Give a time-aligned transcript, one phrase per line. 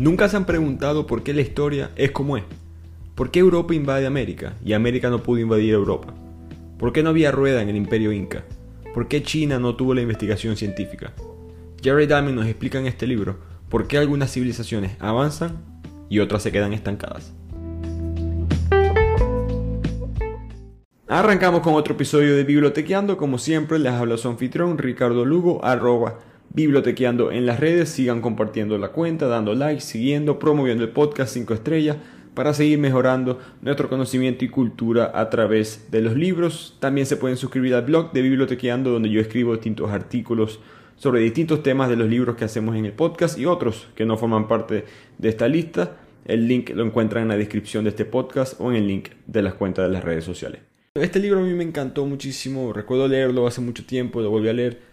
[0.00, 2.44] Nunca se han preguntado por qué la historia es como es.
[3.14, 6.14] ¿Por qué Europa invade América y América no pudo invadir Europa?
[6.78, 8.42] ¿Por qué no había rueda en el imperio inca?
[8.94, 11.12] ¿Por qué China no tuvo la investigación científica?
[11.82, 15.58] Jerry Diamond nos explica en este libro por qué algunas civilizaciones avanzan
[16.08, 17.34] y otras se quedan estancadas.
[21.08, 23.18] Arrancamos con otro episodio de Bibliotequeando.
[23.18, 26.20] Como siempre, les habla su anfitrión Ricardo Lugo, arroba
[26.52, 27.88] bibliotequeando en las redes.
[27.88, 31.96] Sigan compartiendo la cuenta, dando like, siguiendo, promoviendo el podcast 5 estrellas
[32.34, 36.76] para seguir mejorando nuestro conocimiento y cultura a través de los libros.
[36.80, 40.60] También se pueden suscribir al blog de Bibliotequeando donde yo escribo distintos artículos
[40.96, 44.16] sobre distintos temas de los libros que hacemos en el podcast y otros que no
[44.16, 44.84] forman parte
[45.18, 45.96] de esta lista.
[46.26, 49.42] El link lo encuentran en la descripción de este podcast o en el link de
[49.42, 50.60] las cuentas de las redes sociales.
[50.94, 54.52] Este libro a mí me encantó muchísimo, recuerdo leerlo hace mucho tiempo, lo volví a
[54.52, 54.89] leer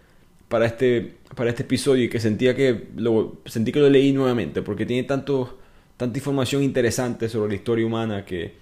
[0.48, 4.62] para este, para este episodio y que sentía que lo, sentí que lo leí nuevamente
[4.62, 5.58] porque tiene tanto,
[5.96, 8.54] tanta información interesante sobre la historia humana que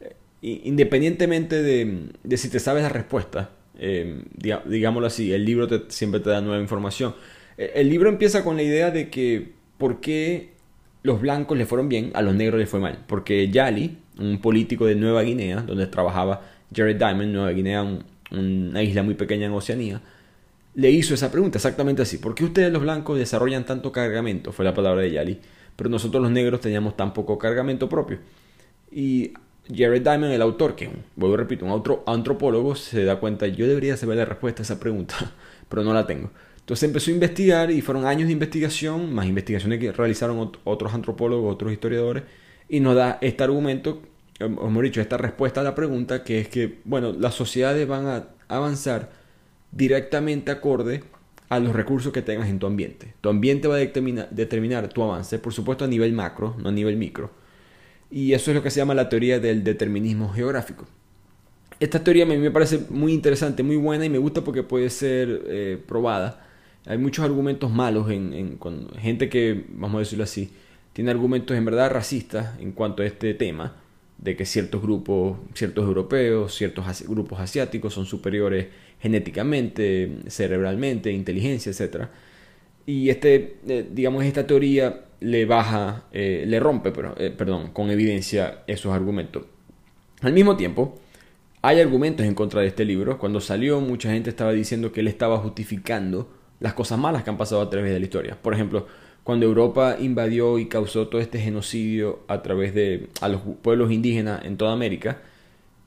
[0.00, 4.22] eh, independientemente de, si te sabes la respuesta, eh,
[4.66, 7.14] digámoslo así, el libro siempre te da nueva información.
[7.56, 10.50] Eh, el libro empieza con la idea de que por qué
[11.02, 13.04] los blancos le fueron bien, a los negros les fue mal.
[13.06, 16.42] Porque Yali, un político de Nueva Guinea, donde trabajaba
[16.74, 17.98] Jared Diamond, Nueva Guinea,
[18.30, 20.00] una isla muy pequeña en Oceanía,
[20.74, 22.18] le hizo esa pregunta exactamente así.
[22.18, 24.52] ¿Por qué ustedes los blancos desarrollan tanto cargamento?
[24.52, 25.40] Fue la palabra de Yali.
[25.76, 28.18] Pero nosotros los negros teníamos tan poco cargamento propio.
[28.90, 29.32] Y
[29.68, 33.96] Jared Diamond, el autor, que vuelvo repito, un otro antropólogo, se da cuenta, yo debería
[33.96, 35.32] saber la respuesta a esa pregunta,
[35.68, 36.30] pero no la tengo.
[36.60, 41.52] Entonces empezó a investigar y fueron años de investigación, más investigaciones que realizaron otros antropólogos,
[41.54, 42.24] otros historiadores,
[42.68, 44.00] y nos da este argumento,
[44.40, 48.06] o hemos dicho, esta respuesta a la pregunta, que es que, bueno, las sociedades van
[48.06, 49.23] a avanzar
[49.76, 51.02] directamente acorde
[51.48, 53.14] a los recursos que tengas en tu ambiente.
[53.20, 56.96] Tu ambiente va a determinar, tu avance, por supuesto a nivel macro, no a nivel
[56.96, 57.30] micro.
[58.10, 60.86] Y eso es lo que se llama la teoría del determinismo geográfico.
[61.80, 64.88] Esta teoría a mí me parece muy interesante, muy buena y me gusta porque puede
[64.90, 66.46] ser eh, probada.
[66.86, 68.58] Hay muchos argumentos malos en,
[68.98, 70.50] gente que, vamos a decirlo así,
[70.92, 73.74] tiene argumentos en verdad racistas en cuanto a este tema,
[74.18, 78.68] de que ciertos grupos, ciertos europeos, ciertos grupos asiáticos son superiores
[79.04, 82.06] genéticamente, cerebralmente, inteligencia, etc.
[82.86, 87.90] Y este, eh, digamos, esta teoría le baja, eh, le rompe, pero, eh, perdón, con
[87.90, 89.44] evidencia esos argumentos.
[90.22, 90.98] Al mismo tiempo,
[91.60, 93.18] hay argumentos en contra de este libro.
[93.18, 97.36] Cuando salió, mucha gente estaba diciendo que él estaba justificando las cosas malas que han
[97.36, 98.38] pasado a través de la historia.
[98.40, 98.86] Por ejemplo,
[99.22, 104.46] cuando Europa invadió y causó todo este genocidio a través de a los pueblos indígenas
[104.46, 105.20] en toda América,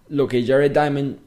[0.07, 1.17] lo que Jared Diamond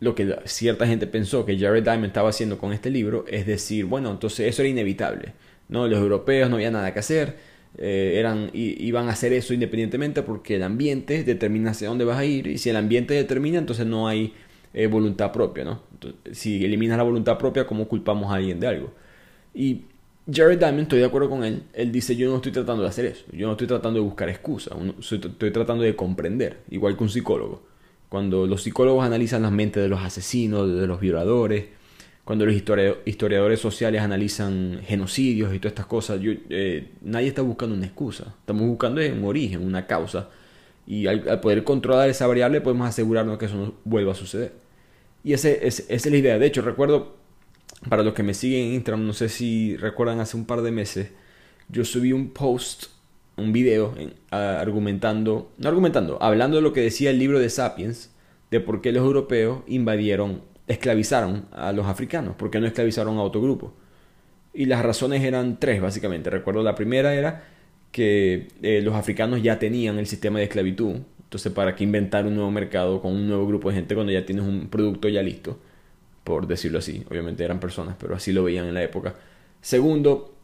[0.00, 3.84] lo que cierta gente pensó que Jared Diamond estaba haciendo con este libro es decir,
[3.86, 5.32] bueno, entonces eso era inevitable.
[5.68, 5.88] ¿no?
[5.88, 7.36] Los europeos no había nada que hacer,
[7.78, 12.24] eh, eran, iban a hacer eso independientemente porque el ambiente determina hacia dónde vas a
[12.24, 14.32] ir y si el ambiente determina, entonces no hay
[14.72, 15.64] eh, voluntad propia.
[15.64, 15.82] ¿no?
[16.32, 18.92] si eliminas la voluntad propia, ¿cómo culpamos a alguien de algo?
[19.54, 19.82] Y
[20.30, 23.04] Jared Diamond, estoy de acuerdo con él, él dice yo no estoy tratando de hacer
[23.06, 27.10] eso, yo no estoy tratando de buscar excusas, estoy tratando de comprender, igual que un
[27.10, 27.73] psicólogo.
[28.14, 31.64] Cuando los psicólogos analizan las mentes de los asesinos, de los violadores,
[32.22, 37.86] cuando los historiadores sociales analizan genocidios y todas estas cosas, eh, nadie está buscando una
[37.86, 38.36] excusa.
[38.38, 40.28] Estamos buscando un origen, una causa.
[40.86, 44.52] Y al, poder controlar esa variable podemos asegurarnos que eso no vuelva a suceder.
[45.24, 46.38] Y esa es la idea.
[46.38, 47.16] De hecho, recuerdo,
[47.88, 50.70] para los que me siguen en Instagram, no sé si recuerdan hace un par de
[50.70, 51.10] meses,
[51.68, 52.93] yo subí un post
[53.36, 53.94] un video
[54.30, 58.10] argumentando, no argumentando, hablando de lo que decía el libro de Sapiens,
[58.50, 63.22] de por qué los europeos invadieron, esclavizaron a los africanos, por qué no esclavizaron a
[63.22, 63.74] otro grupo.
[64.52, 66.30] Y las razones eran tres, básicamente.
[66.30, 67.44] Recuerdo la primera era
[67.90, 70.98] que eh, los africanos ya tenían el sistema de esclavitud.
[71.24, 74.24] Entonces, ¿para qué inventar un nuevo mercado con un nuevo grupo de gente cuando ya
[74.24, 75.58] tienes un producto ya listo?
[76.22, 77.04] Por decirlo así.
[77.10, 79.16] Obviamente eran personas, pero así lo veían en la época.
[79.60, 80.36] Segundo,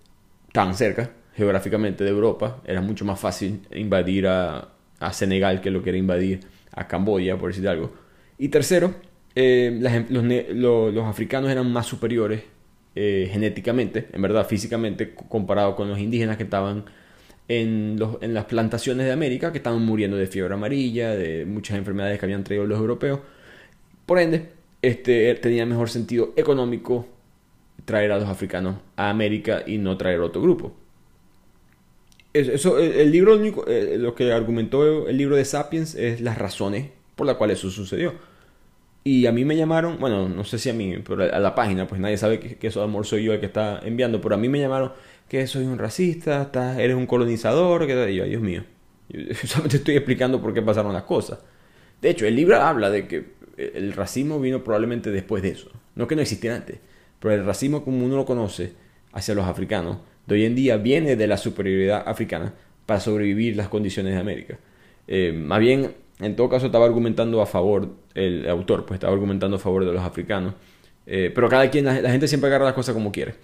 [0.52, 4.68] tan cerca geográficamente de Europa, era mucho más fácil invadir a,
[5.12, 6.40] Senegal que lo que era invadir
[6.72, 7.90] a Camboya, por decir algo.
[8.36, 8.94] Y tercero,
[9.34, 9.78] eh,
[10.10, 12.42] los, africanos eran más superiores
[12.94, 16.84] eh, genéticamente, en verdad físicamente, comparado con los indígenas que estaban
[17.48, 22.18] en, en, las plantaciones de América, que estaban muriendo de fiebre amarilla, de muchas enfermedades
[22.18, 23.20] que habían traído los europeos.
[24.04, 24.50] Por ende,
[24.82, 27.06] este, tenía mejor sentido económico
[27.84, 30.74] traer a los africanos a América y no traer otro grupo.
[32.32, 37.26] Eso, el libro, eh, lo que argumentó el libro de Sapiens es las razones por
[37.26, 38.14] las cuales eso sucedió.
[39.02, 41.86] Y a mí me llamaron, bueno, no sé si a mí, pero a la página,
[41.86, 44.38] pues nadie sabe que, que eso amor soy yo el que está enviando, pero a
[44.38, 44.92] mí me llamaron
[45.28, 48.64] que soy un racista, estás, eres un colonizador, que yo, Dios mío.
[49.08, 51.40] Yo solamente estoy explicando por qué pasaron las cosas.
[52.00, 55.70] De hecho, el libro habla de que el racismo vino probablemente después de eso.
[55.94, 56.78] No que no existiera antes,
[57.18, 58.72] pero el racismo como uno lo conoce
[59.12, 62.55] hacia los africanos de hoy en día viene de la superioridad africana
[62.87, 64.58] para sobrevivir las condiciones de América.
[65.06, 69.56] Eh, más bien, en todo caso, estaba argumentando a favor, el autor, pues estaba argumentando
[69.56, 70.55] a favor de los africanos.
[71.06, 73.34] Eh, pero cada quien, la, gente siempre agarra las cosas como quiere.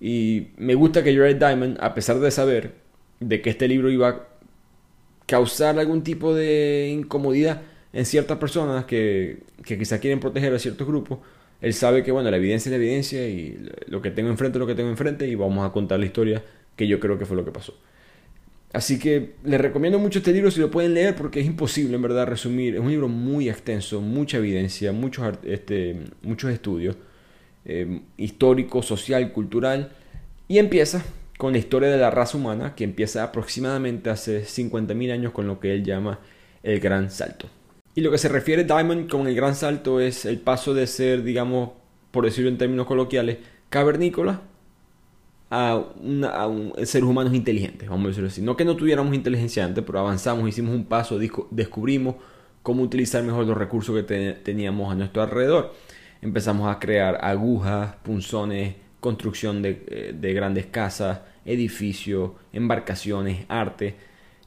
[0.00, 2.74] Y me gusta que Jared Diamond, a pesar de saber
[3.20, 4.28] de que este libro iba a
[5.26, 7.62] causar algún tipo de incomodidad
[7.92, 11.18] en ciertas personas que, que quizás quieren proteger a ciertos grupos,
[11.60, 14.60] él sabe que, bueno, la evidencia es la evidencia y lo que tengo enfrente es
[14.60, 16.42] lo que tengo enfrente y vamos a contar la historia
[16.76, 17.74] que yo creo que fue lo que pasó.
[18.72, 22.02] Así que les recomiendo mucho este libro si lo pueden leer porque es imposible en
[22.02, 22.74] verdad resumir.
[22.74, 26.96] Es un libro muy extenso, mucha evidencia, muchos, este, muchos estudios
[27.64, 29.92] eh, histórico, social, cultural.
[30.48, 31.02] Y empieza
[31.38, 35.58] con la historia de la raza humana que empieza aproximadamente hace 50.000 años con lo
[35.58, 36.20] que él llama
[36.62, 37.48] el gran salto.
[37.96, 41.22] Y lo que se refiere Diamond con el gran salto es el paso de ser,
[41.22, 41.70] digamos,
[42.10, 43.38] por decirlo en términos coloquiales,
[43.70, 44.42] cavernícola
[45.48, 48.42] a, un, seres humanos inteligentes, vamos a decirlo así.
[48.42, 51.18] No que no tuviéramos inteligencia antes, pero avanzamos, hicimos un paso,
[51.50, 52.16] descubrimos
[52.62, 55.72] cómo utilizar mejor los recursos que teníamos a nuestro alrededor.
[56.20, 63.96] Empezamos a crear agujas, punzones, construcción de, eh, de grandes casas, edificios, embarcaciones, arte.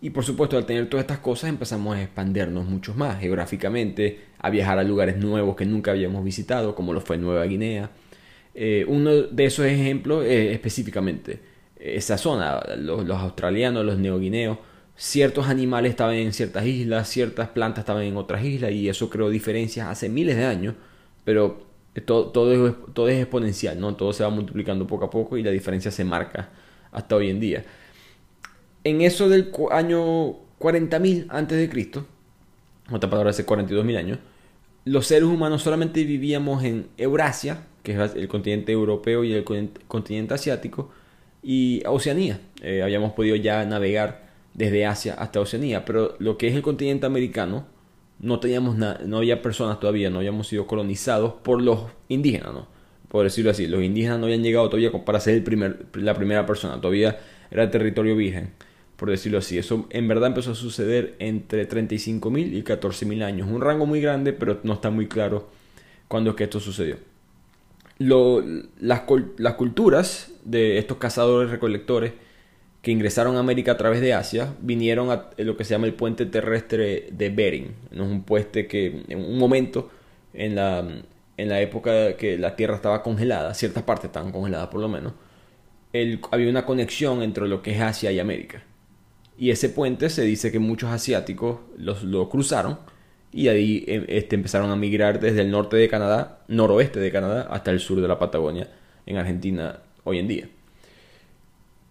[0.01, 4.49] Y por supuesto, al tener todas estas cosas empezamos a expandernos mucho más geográficamente, a
[4.49, 7.91] viajar a lugares nuevos que nunca habíamos visitado, como lo fue Nueva Guinea,
[8.55, 11.39] eh, uno de esos ejemplos es específicamente
[11.79, 14.57] esa zona, los, australianos, los neoguineos,
[14.95, 19.29] ciertos animales estaban en ciertas islas, ciertas plantas estaban en otras islas y eso creó
[19.29, 20.75] diferencias hace miles de años,
[21.23, 21.63] pero
[22.05, 23.95] todo, todo, es, todo es exponencial, ¿no?
[23.95, 26.49] todo se va multiplicando poco a poco y la diferencia se marca
[26.91, 27.63] hasta hoy en día.
[28.89, 32.07] En eso del año 40.000 antes de Cristo,
[32.91, 34.17] otra palabra hace 42.000 años,
[34.83, 39.43] los seres humanos solamente vivíamos en Eurasia, que es el continente europeo y el
[39.87, 40.89] continente asiático,
[41.43, 42.41] y Oceanía.
[42.63, 47.05] Eh, habíamos podido ya navegar desde Asia hasta Oceanía, pero lo que es el continente
[47.05, 47.67] americano,
[48.17, 52.67] no teníamos no había personas todavía, no habíamos sido colonizados por los indígenas, ¿no?
[53.07, 56.47] Por decirlo así, los indígenas no habían llegado todavía para ser el primer, la primera
[56.47, 57.19] persona, todavía
[57.51, 58.51] era territorio virgen,
[58.99, 59.57] por decirlo así.
[59.57, 64.33] Eso en verdad empezó a suceder entre 35.000 y 14.000 años, un rango muy grande,
[64.33, 65.49] pero no está muy claro
[66.07, 66.97] cuándo es que esto sucedió
[67.99, 69.01] las,
[69.57, 72.13] culturas de estos cazadores recolectores
[72.81, 75.93] que ingresaron a América a través de Asia vinieron a lo que se llama el
[75.93, 77.75] puente terrestre de Bering.
[77.91, 79.89] Es un puente que en un momento
[80.33, 80.87] en la,
[81.35, 85.13] en la época que la Tierra estaba congelada, ciertas partes estaban congeladas por lo menos,
[86.31, 88.63] había una conexión entre lo que es Asia y América.
[89.39, 92.77] Y ese puente se dice que muchos asiáticos los, lo cruzaron
[93.31, 97.47] y ahí em, este, empezaron a migrar desde el norte de Canadá, noroeste de Canadá,
[97.49, 98.69] hasta el sur de la Patagonia,
[99.05, 100.49] en Argentina hoy en día.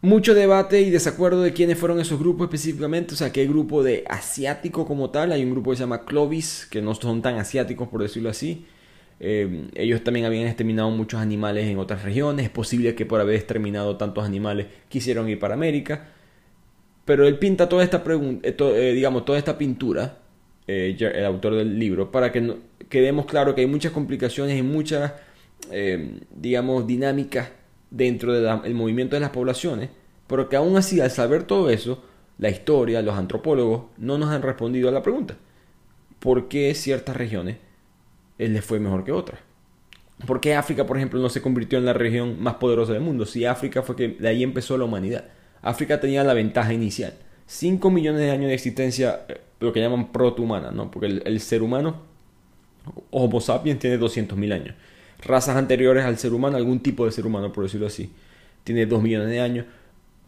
[0.03, 4.05] Mucho debate y desacuerdo de quiénes fueron esos grupos específicamente, o sea, qué grupo de
[4.09, 7.89] asiático como tal, hay un grupo que se llama Clovis, que no son tan asiáticos
[7.89, 8.67] por decirlo así,
[9.21, 13.37] em, ellos también habían exterminado muchos animales en otras regiones, es posible que por haber
[13.37, 16.09] exterminado tantos animales quisieron ir para América,
[17.09, 20.19] pero él pinta toda esta pregunta, eh, eh, digamos, toda esta pintura
[20.67, 22.57] eh, el autor del libro, para que
[22.91, 25.15] quedemos claro que hay muchas complicaciones y muchas,
[26.37, 27.49] digamos, dinámicas
[27.91, 29.89] dentro del movimiento de las poblaciones,
[30.27, 32.05] pero que aún así, al saber todo eso,
[32.37, 35.39] la historia, los antropólogos no nos han respondido a la pregunta.
[36.19, 37.57] ¿Por qué ciertas regiones
[38.37, 39.41] les fue mejor que otras?
[40.27, 43.25] ¿Por qué África, por ejemplo, no se convirtió en la región más poderosa del mundo?
[43.25, 45.25] Si África fue que de ahí empezó la humanidad.
[45.63, 47.15] África tenía la ventaja inicial.
[47.47, 49.21] 5 millones de años de existencia
[49.61, 50.91] lo que llaman proto-humana, ¿no?
[50.91, 51.97] Porque el, ser humano,
[53.11, 54.75] Homo sapiens, tiene 200.000 años.
[55.21, 58.11] Razas anteriores al ser humano, algún tipo de ser humano, por decirlo así,
[58.65, 59.67] tiene 2 millones de años,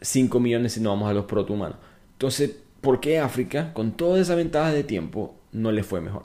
[0.00, 1.76] 5 millones si no vamos a los proto-humanos.
[2.12, 6.24] Entonces, ¿por qué África, con toda esa ventaja de tiempo, no le fue mejor?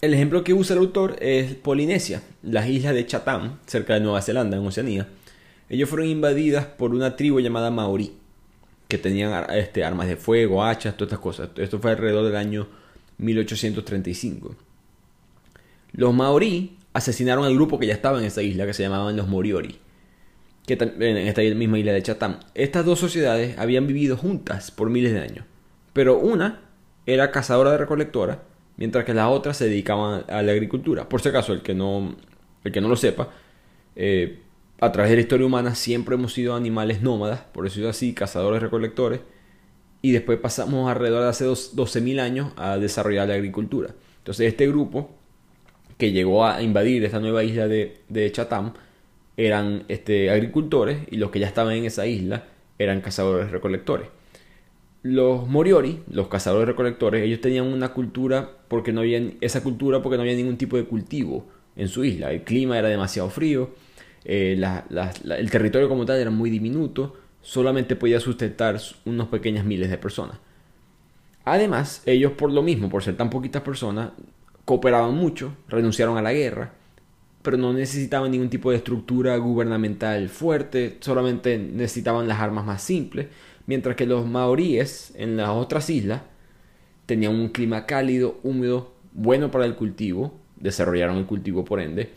[0.00, 4.22] El ejemplo que usa el autor es Polinesia, las islas de Chatham, cerca de Nueva
[4.22, 5.08] Zelanda, en Oceanía.
[5.72, 8.12] Ellos fueron invadidas por una tribu llamada Maori
[8.88, 11.48] que tenían este, armas de fuego, hachas, todas estas cosas.
[11.56, 12.68] Esto fue alrededor del año
[13.16, 14.54] 1835.
[15.92, 19.28] Los maorí asesinaron al grupo que ya estaba en esa isla, que se llamaban los
[19.28, 19.78] Moriori,
[20.66, 22.40] que en esta misma isla de Chatham.
[22.54, 25.46] Estas dos sociedades habían vivido juntas por miles de años,
[25.94, 26.60] pero una
[27.06, 28.42] era cazadora de recolectora
[28.76, 31.08] mientras que las otras se dedicaban a la agricultura.
[31.08, 32.14] Por si acaso, el que no,
[32.62, 33.30] el que no lo sepa,
[33.96, 34.41] eh,
[34.82, 38.60] a través de la historia humana siempre hemos sido animales nómadas, por decirlo así, cazadores
[38.60, 39.20] recolectores,
[40.02, 43.94] y después pasamos alrededor de hace 12.000 años a desarrollar la agricultura.
[44.18, 45.10] Entonces este grupo
[45.98, 48.72] que llegó a invadir esta nueva isla de, Chatham
[49.36, 52.46] eran este, agricultores y los que ya estaban en esa isla
[52.76, 54.08] eran cazadores recolectores.
[55.04, 60.16] Los Moriori, los cazadores recolectores, ellos tenían una cultura porque no había esa cultura porque
[60.16, 61.46] no había ningún tipo de cultivo
[61.76, 62.32] en su isla.
[62.32, 63.70] El clima era demasiado frío,
[64.24, 64.60] eh,
[65.24, 70.38] el territorio como tal era muy diminuto, solamente podía sustentar unos pequeños miles de personas.
[71.44, 74.10] Además, ellos por lo mismo, por ser tan poquitas personas,
[74.64, 76.72] cooperaban mucho, renunciaron a la guerra,
[77.42, 83.26] pero no necesitaban ningún tipo de estructura gubernamental fuerte, solamente necesitaban las armas más simples,
[83.66, 86.22] mientras que los maoríes en las otras islas
[87.06, 92.12] tenían un clima cálido, húmedo, bueno para el cultivo, desarrollaron el cultivo por ende,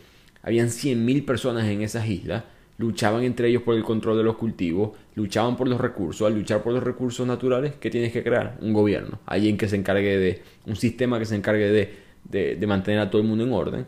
[0.46, 2.44] habían 100.000 personas en esas islas,
[2.78, 6.24] luchaban entre ellos por el control de los cultivos, luchaban por los recursos.
[6.24, 8.56] Al luchar por los recursos naturales, ¿qué tienes que crear?
[8.60, 13.00] Un gobierno, alguien que se encargue de, un sistema que se encargue de, de, mantener
[13.00, 13.86] a todo el mundo en orden.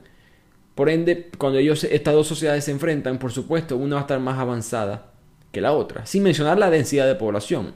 [0.75, 4.19] Por ende, cuando ellos, estas dos sociedades se enfrentan, por supuesto, una va a estar
[4.19, 5.13] más avanzada
[5.53, 7.75] que la otra, sin mencionar la densidad de población.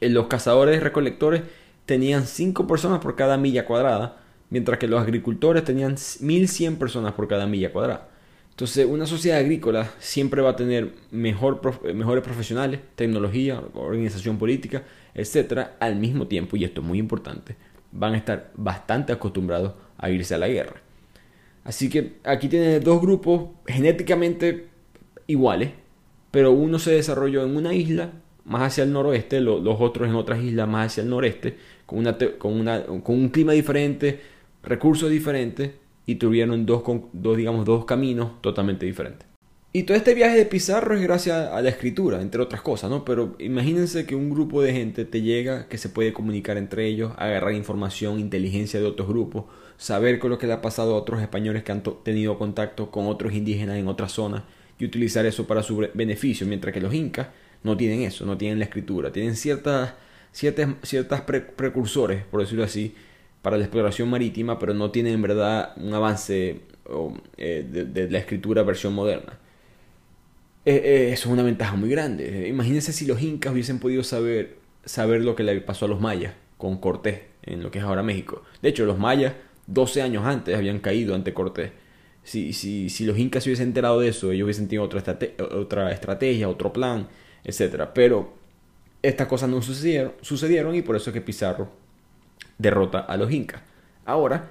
[0.00, 1.42] Los cazadores recolectores
[1.84, 4.19] tenían 5 personas por cada milla cuadrada,
[4.50, 8.08] mientras que los agricultores tenían 1100 personas por cada milla cuadrada.
[8.50, 11.60] Entonces, una sociedad agrícola siempre va a tener mejor,
[11.94, 14.82] mejores profesionales, tecnología, organización política,
[15.14, 17.56] etcétera, al mismo tiempo, y esto es muy importante,
[17.92, 20.82] van a estar bastante acostumbrados a irse a la guerra.
[21.64, 24.66] Así que aquí tiene dos grupos genéticamente
[25.26, 25.70] iguales,
[26.30, 28.12] pero uno se desarrolló en una isla
[28.44, 32.16] más hacia el noroeste, los otros en otras islas más hacia el noreste, con, una,
[32.38, 34.20] con, una, con un clima diferente,
[34.62, 35.72] recursos diferentes,
[36.06, 39.28] y tuvieron dos, dos, digamos, dos caminos totalmente diferentes.
[39.72, 43.04] Y todo este viaje de Pizarro es gracias a la escritura, entre otras cosas, ¿no?
[43.04, 47.12] Pero imagínense que un grupo de gente te llega, que se puede comunicar entre ellos,
[47.16, 49.44] agarrar información, inteligencia de otros grupos,
[49.76, 53.06] saber con lo que le ha pasado a otros españoles que han tenido contacto con
[53.06, 54.42] otros indígenas en otras zonas
[54.80, 57.28] y utilizar eso para su beneficio, mientras que los incas
[57.62, 59.94] no tienen eso, no tienen la escritura, tienen ciertas,
[60.32, 62.96] ciertas, ciertas precursores, por decirlo así,
[63.42, 66.60] para la exploración marítima, pero no tienen en verdad un avance
[67.36, 69.38] eh, de, la escritura versión moderna.
[70.64, 72.48] Eh, eh, eso es una ventaja muy grande.
[72.48, 76.34] Imagínense si los incas hubiesen podido saber, saber lo que le pasó a los mayas
[76.58, 78.42] con Cortés en lo que es ahora México.
[78.60, 79.34] De hecho, los mayas
[79.66, 81.72] 12 años antes habían caído ante Cortés.
[82.22, 85.02] Si, si, si los incas se hubiesen enterado de eso, ellos hubiesen tenido otra,
[85.56, 87.08] otra estrategia, otro plan,
[87.44, 87.88] etc.
[87.94, 88.34] Pero
[89.02, 91.79] estas cosas no sucedieron, sucedieron y por eso es que Pizarro
[92.60, 93.62] derrota a los incas.
[94.04, 94.50] Ahora,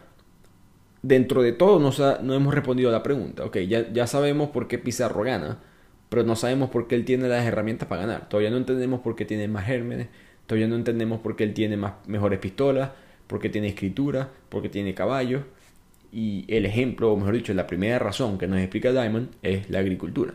[1.01, 3.45] dentro de todo no, hemos respondido a la pregunta.
[3.45, 5.59] Ok, ya, ya sabemos por qué Pizarro gana,
[6.09, 8.29] pero no sabemos por qué él tiene las herramientas para ganar.
[8.29, 10.07] Todavía no entendemos por qué tiene más gérmenes,
[10.47, 12.91] todavía no entendemos por qué él tiene más, mejores pistolas,
[13.27, 15.43] por qué tiene escritura, por qué tiene caballos.
[16.11, 19.79] Y el ejemplo, o mejor dicho, la primera razón que nos explica Diamond es la
[19.79, 20.33] agricultura.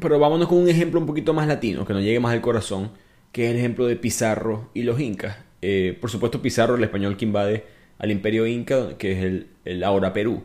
[0.00, 2.90] Pero vámonos con un ejemplo un poquito más latino, que nos llegue más al corazón,
[3.30, 5.36] que es el ejemplo de Pizarro y los incas.
[5.66, 7.64] Eh, por supuesto Pizarro, el español que invade
[7.96, 10.42] al imperio inca, que es el, ahora Perú.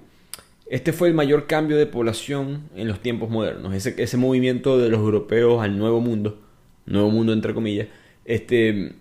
[0.69, 4.87] Este fue el mayor cambio de población en los tiempos modernos, ese, ese movimiento de
[4.87, 6.39] los europeos al nuevo mundo,
[6.85, 7.87] nuevo mundo entre comillas,
[8.23, 8.93] este,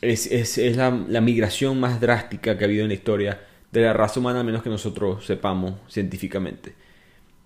[0.00, 3.40] es, es, es la, la, migración más drástica que ha habido en la historia
[3.72, 6.74] de la raza humana, a menos que nosotros sepamos científicamente.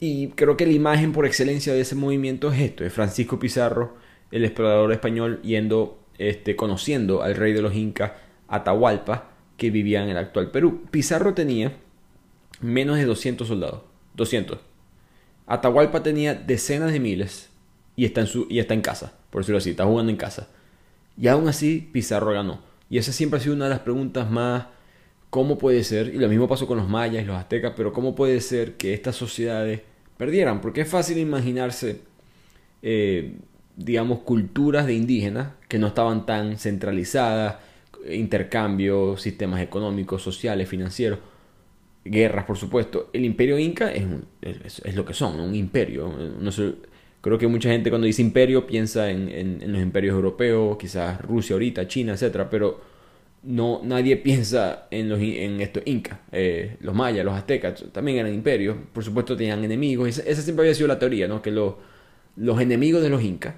[0.01, 3.97] Y creo que la imagen por excelencia de ese movimiento es esto, es Francisco Pizarro,
[4.31, 8.13] el explorador español, yendo este, conociendo al rey de los incas,
[8.49, 10.83] Atahualpa, que vivía en el actual Perú.
[10.91, 11.77] Pizarro tenía
[12.61, 13.83] menos de 200 soldados.
[14.15, 14.59] 200.
[15.47, 17.51] Atahualpa tenía decenas de miles
[17.97, 20.49] y está en, su, y está en casa, por decirlo así, está jugando en casa.
[21.17, 22.61] Y aún así Pizarro ganó.
[22.91, 24.67] Y esa siempre ha sido una de las preguntas más,
[25.31, 26.15] ¿cómo puede ser?
[26.15, 28.95] Y lo mismo pasó con los mayas y los aztecas, pero ¿cómo puede ser que
[28.95, 29.83] estas sociedades
[30.17, 30.61] perdieran?
[30.61, 32.03] Porque es fácil imaginarse
[32.83, 33.37] eh,
[33.79, 37.57] digamos, culturas de indígenas que no estaban tan centralizadas,
[38.11, 41.21] intercambios, sistemas económicos, sociales, financieros,
[42.05, 43.09] guerras, por supuesto.
[43.13, 44.05] El imperio inca es,
[44.43, 46.13] es, lo que son, un imperio.
[46.41, 46.51] No
[47.21, 51.55] creo que mucha gente cuando dice imperio piensa en, en, los imperios europeos, quizás Rusia
[51.55, 52.81] ahorita, China, etcétera, pero
[53.45, 58.35] no nadie piensa en los en estos incas, eh, los mayas, los aztecas también eran
[58.35, 61.41] imperios, por supuesto tenían enemigos, esa, esa siempre había sido la teoría, ¿no?
[61.41, 61.75] Que los,
[62.37, 63.55] los enemigos de los incas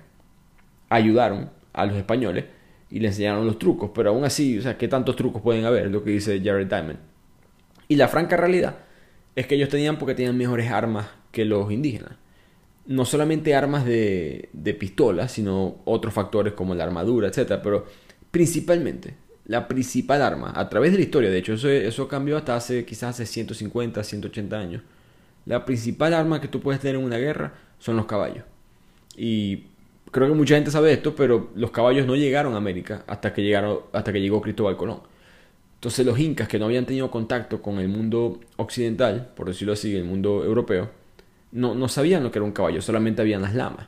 [0.91, 2.45] ayudaron a los españoles
[2.91, 5.91] y le enseñaron los trucos, pero aún así, o sea, ¿qué tantos trucos pueden haber?
[5.91, 6.99] Lo que dice Jared Diamond.
[7.89, 8.77] Y la franca realidad
[9.37, 12.13] es que ellos tenían porque tenían mejores armas que los indígenas.
[12.87, 17.61] No solamente armas de, de pistola, sino otros factores como la armadura, etc.
[17.63, 17.87] Pero
[18.31, 19.15] principalmente,
[19.47, 22.85] la principal arma, a través de la historia, de hecho, eso, eso cambió hasta hace
[22.85, 24.83] quizás hace 150, 180 años.
[25.47, 28.45] La principal arma que tú puedes tener en una guerra son los caballos.
[29.17, 29.70] Y
[30.11, 33.43] creo que mucha gente sabe esto, pero los caballos no llegaron a América hasta que,
[33.43, 35.01] llegaron, hasta que llegó Cristóbal Colón.
[35.75, 39.97] Entonces los incas que no habían tenido contacto con el mundo occidental, por decirlo así,
[39.97, 40.91] el mundo europeo,
[41.53, 43.87] no, no sabían lo que era un caballo, solamente habían las lamas.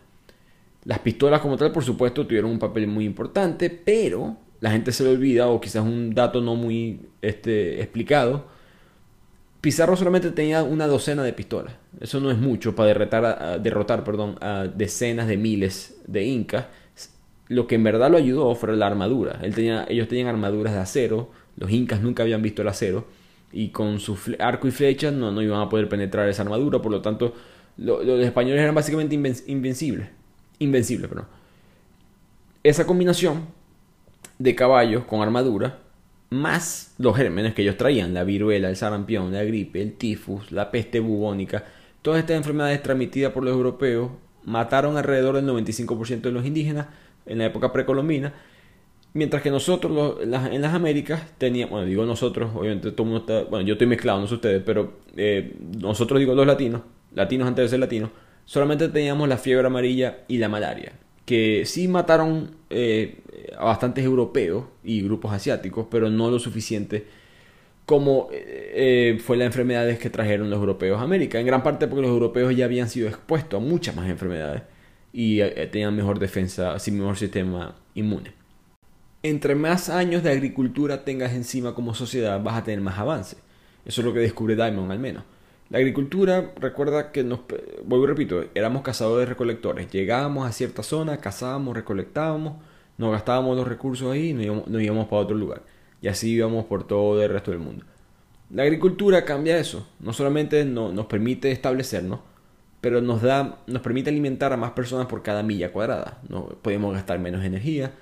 [0.85, 5.05] Las pistolas como tal, por supuesto, tuvieron un papel muy importante, pero la gente se
[5.05, 8.47] lo olvida, o quizás un dato no muy este, explicado,
[9.62, 11.75] Pizarro solamente tenía una docena de pistolas.
[12.00, 16.66] Eso no es mucho para derrotar, a, derrotar perdón, a decenas de miles de incas.
[17.47, 19.38] Lo que en verdad lo ayudó fue la armadura.
[19.54, 23.07] Tenía, ellos tenían armaduras de acero, los incas nunca habían visto el acero
[23.52, 26.90] y con su arco y flecha no, no iban a poder penetrar esa armadura, por
[26.90, 27.33] lo tanto
[27.76, 29.14] los españoles eran básicamente
[29.47, 30.09] invencibles.
[30.59, 31.26] Invencibles, perdón.
[32.64, 33.47] Esa combinación
[34.40, 35.78] de caballos con armadura,
[36.32, 40.70] más los gérmenes que ellos traían, la viruela, el sarampión, la gripe, el tifus, la
[40.70, 41.64] peste bubónica,
[42.02, 44.10] todas estas enfermedades transmitidas por los europeos
[44.44, 46.86] mataron alrededor del 95% de los indígenas
[47.26, 48.32] en la época precolombina
[49.14, 53.50] Mientras que nosotros en las Américas teníamos, bueno, digo nosotros, obviamente todo el mundo está,
[53.50, 56.80] bueno, yo estoy mezclado, no sé ustedes, pero eh, nosotros digo los latinos,
[57.14, 58.08] latinos antes de ser latinos,
[58.46, 60.92] solamente teníamos la fiebre amarilla y la malaria,
[61.26, 63.18] que sí mataron eh,
[63.59, 67.06] a bastantes europeos y grupos asiáticos, pero no lo suficiente
[67.87, 72.02] como eh, fue las enfermedades que trajeron los europeos a América, en gran parte porque
[72.02, 74.62] los europeos ya habían sido expuestos a muchas más enfermedades
[75.12, 75.40] y
[75.71, 78.42] tenían mejor defensa, así mejor sistema inmune
[79.23, 83.37] entre más años de agricultura tengas encima como sociedad, vas a tener más avance.
[83.85, 85.25] Eso es lo que descubre Diamond al menos.
[85.71, 87.40] La agricultura, recuerda que nos,
[87.85, 89.90] vuelvo y repito, éramos cazadores recolectores.
[89.90, 92.56] Llegábamos a cierta zona, cazábamos, recolectábamos,
[92.99, 95.62] nos gastábamos los recursos ahí y nos íbamos, para otro lugar.
[96.00, 97.84] Y así íbamos por todo el resto del mundo.
[98.50, 99.88] La agricultura cambia eso.
[100.00, 102.21] No solamente nos permite establecernos,
[102.80, 106.21] pero nos, da, nos permite alimentar a más personas por cada milla cuadrada.
[106.28, 107.93] No, podemos gastar menos energía,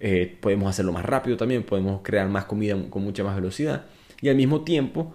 [0.00, 3.84] eh, podemos hacerlo más rápido también, podemos crear más comida con mucha más velocidad
[4.22, 5.12] y al mismo tiempo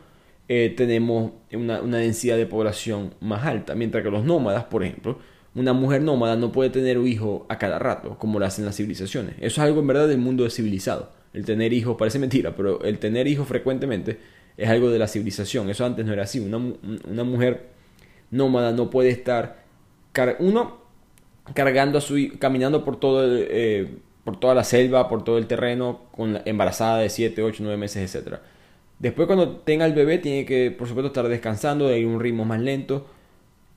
[0.49, 5.17] eh, tenemos una, densidad de población más alta, mientras que los nómadas, por ejemplo,
[5.57, 8.75] una mujer nómada no puede tener un hijo a cada rato, como lo hacen las
[8.75, 9.33] civilizaciones.
[9.37, 11.11] Eso es algo en verdad del mundo civilizado.
[11.33, 14.19] El tener hijos parece mentira, pero el tener hijos frecuentemente
[14.55, 15.69] es algo de la civilización.
[15.71, 16.39] Eso antes no era así.
[16.39, 17.69] Una, una mujer
[18.29, 19.63] nómada no puede estar,
[20.39, 20.77] uno,
[21.55, 25.47] cargando a su caminando por todo el, eh, por toda la selva, por todo el
[25.47, 28.35] terreno, con embarazada de 7, 8, 9 meses, etc.
[28.99, 32.59] Después cuando tenga el bebé tiene que, por supuesto, estar descansando, de un ritmo más
[32.59, 33.07] lento,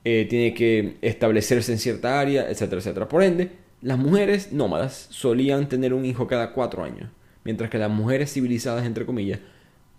[0.05, 3.09] eh, tiene que establecerse en cierta área, etcétera, etcétera.
[3.09, 3.51] Por ende,
[3.83, 7.11] las mujeres nómadas solían tener un hijo cada 4 años,
[7.45, 9.41] mientras que las mujeres civilizadas, entre comillas,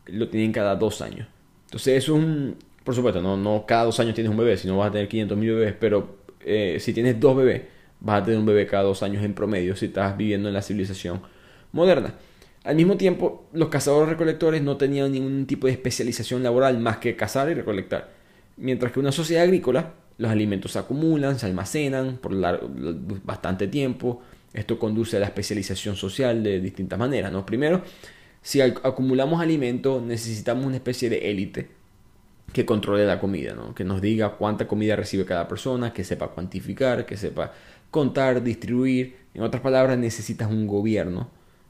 [0.08, 1.28] lo tienen cada 2 años.
[1.66, 2.56] Entonces eso es un...
[2.84, 5.38] Por supuesto, no, no cada 2 años tienes un bebé, sino vas a tener 500
[5.38, 7.64] mil bebés, pero eh, si tienes dos bebés,
[8.00, 10.62] vas a tener un bebé cada dos años en promedio si estás viviendo en la
[10.62, 11.22] civilización
[11.72, 12.16] moderna.
[12.64, 17.16] Al mismo tiempo, los cazadores recolectores no tenían ningún tipo de especialización laboral más que
[17.16, 18.12] cazar y recolectar.
[18.62, 22.36] Mientras que una sociedad agrícola, los alimentos se acumulan, se almacenan por
[23.24, 24.22] bastante tiempo.
[24.54, 27.32] Esto conduce a la especialización social de distintas maneras.
[27.32, 27.44] ¿no?
[27.44, 27.82] Primero,
[28.42, 31.70] si acumulamos alimentos, necesitamos una especie de élite
[32.54, 33.74] que controle la comida, ¿no?
[33.74, 37.54] que nos diga cuánta comida recibe cada persona, que sepa cuantificar, que sepa
[37.90, 39.16] contar, distribuir.
[39.34, 41.30] En otras palabras, necesitas un gobierno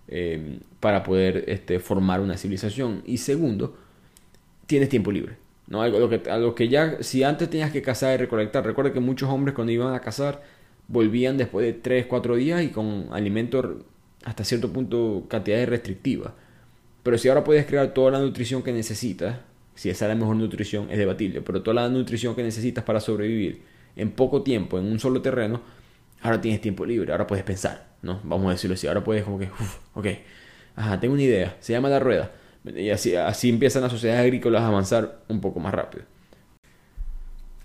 [0.09, 3.01] eh, para poder este, formar una civilización.
[3.05, 3.77] Y segundo,
[4.65, 5.40] tienes tiempo libre.
[5.71, 5.81] ¿No?
[5.81, 9.29] Algo, que, algo que ya, si antes tenías que cazar y recolectar, recuerda que muchos
[9.29, 10.43] hombres cuando iban a cazar
[10.89, 13.65] volvían después de 3, 4 días y con alimentos
[14.25, 16.33] hasta cierto punto cantidades restrictivas.
[17.03, 19.37] Pero si ahora puedes crear toda la nutrición que necesitas,
[19.73, 22.99] si esa es la mejor nutrición, es debatible, pero toda la nutrición que necesitas para
[22.99, 23.61] sobrevivir
[23.95, 25.61] en poco tiempo, en un solo terreno,
[26.21, 28.19] ahora tienes tiempo libre, ahora puedes pensar, ¿no?
[28.25, 30.07] Vamos a decirlo así, ahora puedes como que, uff, ok,
[30.75, 32.29] ajá, tengo una idea, se llama la rueda.
[32.65, 36.05] Y así, así empiezan las sociedades agrícolas a avanzar un poco más rápido.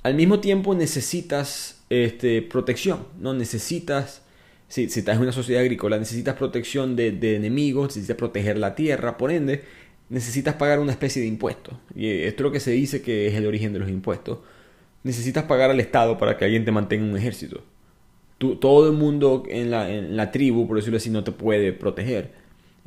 [0.02, 3.34] Al mismo tiempo necesitas este, protección, ¿no?
[3.34, 4.22] Necesitas,
[4.68, 8.74] si, si estás en una sociedad agrícola, necesitas protección de, de enemigos, necesitas proteger la
[8.74, 9.64] tierra, por ende,
[10.08, 11.78] necesitas pagar una especie de impuesto.
[11.94, 14.38] Y esto es lo que se dice que es el origen de los impuestos.
[15.02, 17.62] Necesitas pagar al Estado para que alguien te mantenga un ejército
[18.38, 22.32] todo el mundo en la, en la, tribu, por decirlo así, no te puede proteger.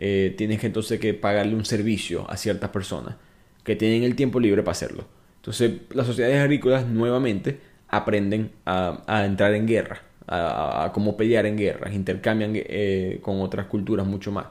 [0.01, 3.15] Eh, tienes que entonces que pagarle un servicio a ciertas personas.
[3.63, 5.05] que tienen el tiempo libre para hacerlo.
[5.35, 7.59] Entonces las sociedades agrícolas nuevamente
[7.89, 14.07] aprenden a, entrar en guerra, a, cómo pelear en guerras, intercambian eh, con otras culturas
[14.07, 14.47] mucho más.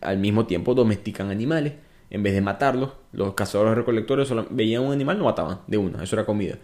[0.00, 1.74] Al, mismo tiempo domestican animales,
[2.10, 6.14] en vez de matarlos, los cazadores recolectores veían un animal, lo mataban de una, eso
[6.16, 6.56] era comida.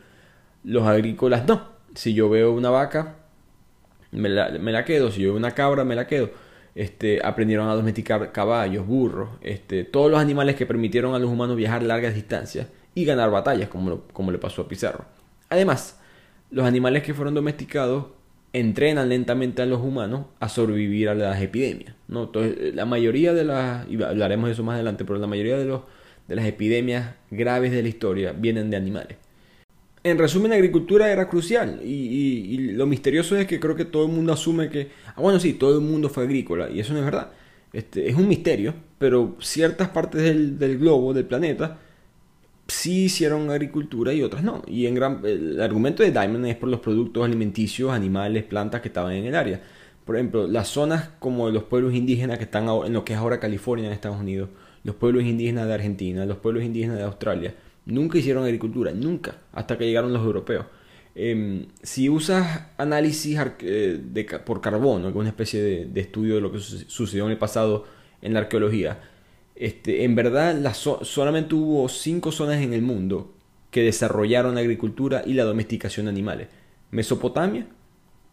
[0.62, 1.76] Los agrícolas no.
[1.94, 3.16] Si yo veo una vaca,
[4.12, 6.30] me la, me la quedo, si yo veo una cabra, me la quedo.
[6.76, 11.56] Este, aprendieron a domesticar caballos, burros, este, todos los animales que permitieron a los humanos
[11.56, 15.06] viajar largas distancias y ganar batallas, como, como le pasó a Pizarro.
[15.48, 15.98] Además,
[16.50, 18.06] los animales que fueron domesticados
[18.52, 21.94] entrenan lentamente a los humanos a sobrevivir a las epidemias.
[22.08, 22.24] ¿no?
[22.24, 25.64] Entonces, la mayoría de las, y hablaremos de eso más adelante, pero la mayoría de,
[25.64, 25.80] los,
[26.28, 29.16] de las epidemias graves de la historia vienen de animales.
[30.06, 34.12] En resumen, la agricultura era crucial y, lo misterioso es que creo que todo el
[34.12, 37.04] mundo asume que, ah, bueno, sí, todo el mundo fue agrícola y eso no es
[37.04, 37.32] verdad.
[37.72, 41.80] Este, es un misterio, pero ciertas partes del, del globo, del planeta,
[42.68, 44.62] sí hicieron agricultura y otras no.
[44.68, 48.88] Y en gran, el argumento de Diamond es por los productos alimenticios, animales, plantas que
[48.88, 49.60] estaban en el área.
[50.04, 53.40] Por ejemplo, las zonas como los pueblos indígenas que están en lo que es ahora
[53.40, 54.50] California en Estados Unidos,
[54.84, 57.54] los pueblos indígenas de Argentina, los pueblos indígenas de Australia,
[57.86, 60.66] nunca hicieron agricultura, nunca, hasta que llegaron los europeos.
[61.14, 64.00] Em, si usas análisis eh,
[64.44, 67.86] por carbono, alguna especie de, de estudio de lo que sucedió en el pasado
[68.20, 69.00] en la arqueología,
[69.56, 73.34] este, en verdad, solamente hubo cinco zonas en el mundo
[73.70, 76.48] que desarrollaron la agricultura y la domesticación de animales.
[76.90, 77.66] Mesopotamia,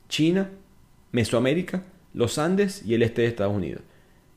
[0.09, 0.51] China,
[1.13, 3.81] Mesoamérica, los Andes y el este de Estados Unidos.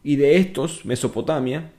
[0.04, 1.72] Y de estos, Mesopotamia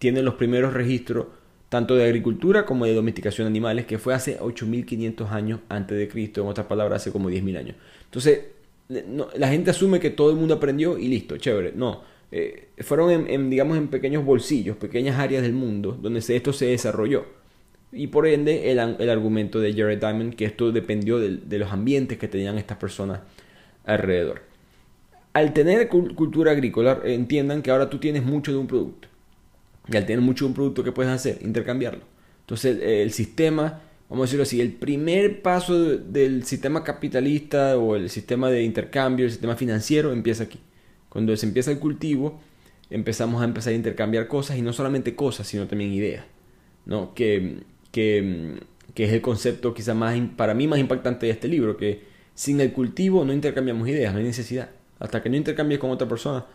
[0.00, 1.26] tiene los primeros registros
[1.68, 6.08] tanto de agricultura como de domesticación de animales, que fue hace 8500 años antes de
[6.08, 7.76] Cristo, en otras palabras, hace como 10.000 años.
[8.04, 8.40] Entonces,
[8.88, 11.72] la gente asume que todo el mundo aprendió y listo, chévere.
[11.74, 12.02] No,
[12.32, 17.26] eh, fueron en, digamos, en pequeños bolsillos, pequeñas áreas del mundo donde esto se desarrolló.
[17.92, 22.18] Y por ende, el, el argumento de Jared Diamond, que esto dependió de, los ambientes
[22.18, 23.20] que tenían estas personas
[23.84, 24.42] alrededor.
[25.32, 29.07] Al tener cultura agrícola, entiendan que ahora tú tienes mucho de un producto.
[29.90, 31.38] Y al tener mucho un producto, ¿qué puedes hacer?
[31.42, 32.02] Intercambiarlo.
[32.40, 38.10] Entonces, el, sistema, vamos a decirlo así, el primer paso del sistema capitalista o el
[38.10, 40.60] sistema de intercambio, el sistema financiero, empieza aquí.
[41.08, 42.40] Cuando se empieza el cultivo,
[42.90, 46.24] empezamos a empezar a intercambiar cosas y no solamente cosas, sino también ideas,
[46.86, 47.14] ¿no?
[47.14, 48.58] Que, que,
[48.94, 52.02] que es el concepto quizá más, para mí más impactante de este libro, que
[52.34, 54.70] sin el cultivo no intercambiamos ideas, no hay necesidad.
[54.98, 56.46] Hasta que no intercambies con otra persona,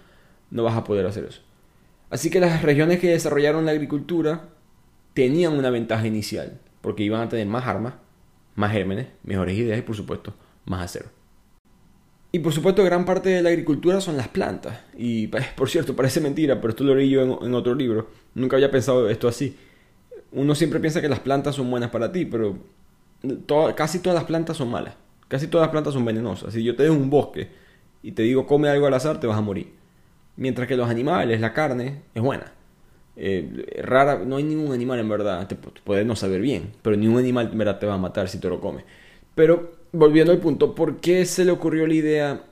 [0.50, 1.42] no vas a poder hacer eso.
[2.10, 4.50] Así que las regiones que desarrollaron la agricultura
[5.14, 7.96] tenían una ventaja inicial, porque iban a tener más armas,
[8.56, 10.34] más gérmenes, mejores ideas y por supuesto
[10.66, 11.10] más acero.
[12.32, 14.80] Y por supuesto, gran parte de la agricultura son las plantas.
[14.98, 18.10] Y por cierto, parece mentira, pero esto lo leí yo en, otro libro.
[18.34, 19.56] Nunca había pensado esto así.
[20.32, 22.58] Uno siempre piensa que las plantas son buenas para ti, pero
[23.76, 24.96] casi todas las plantas son malas.
[25.28, 26.54] Casi todas las plantas son venenosas.
[26.54, 27.50] Si yo te dejo un bosque
[28.02, 29.72] y te digo come algo al azar, te vas a morir.
[30.36, 32.52] Mientras que los animales, la carne, es buena.
[33.16, 37.20] Eh, rara, no hay ningún animal en verdad, te puede no saber bien, pero ningún
[37.20, 38.84] animal en verdad te va a matar si te lo comes.
[39.36, 42.44] Pero volviendo al punto, ¿por qué se le ocurrió la idea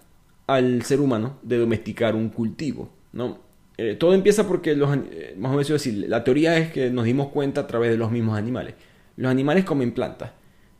[0.47, 2.89] al ser humano de domesticar un cultivo?
[3.13, 3.39] ¿no?
[3.77, 7.05] Eh, todo empieza porque los, eh, más o menos decir, la teoría es que nos
[7.05, 8.75] dimos cuenta a través de los mismos animales.
[9.17, 10.31] Los animales comen plantas,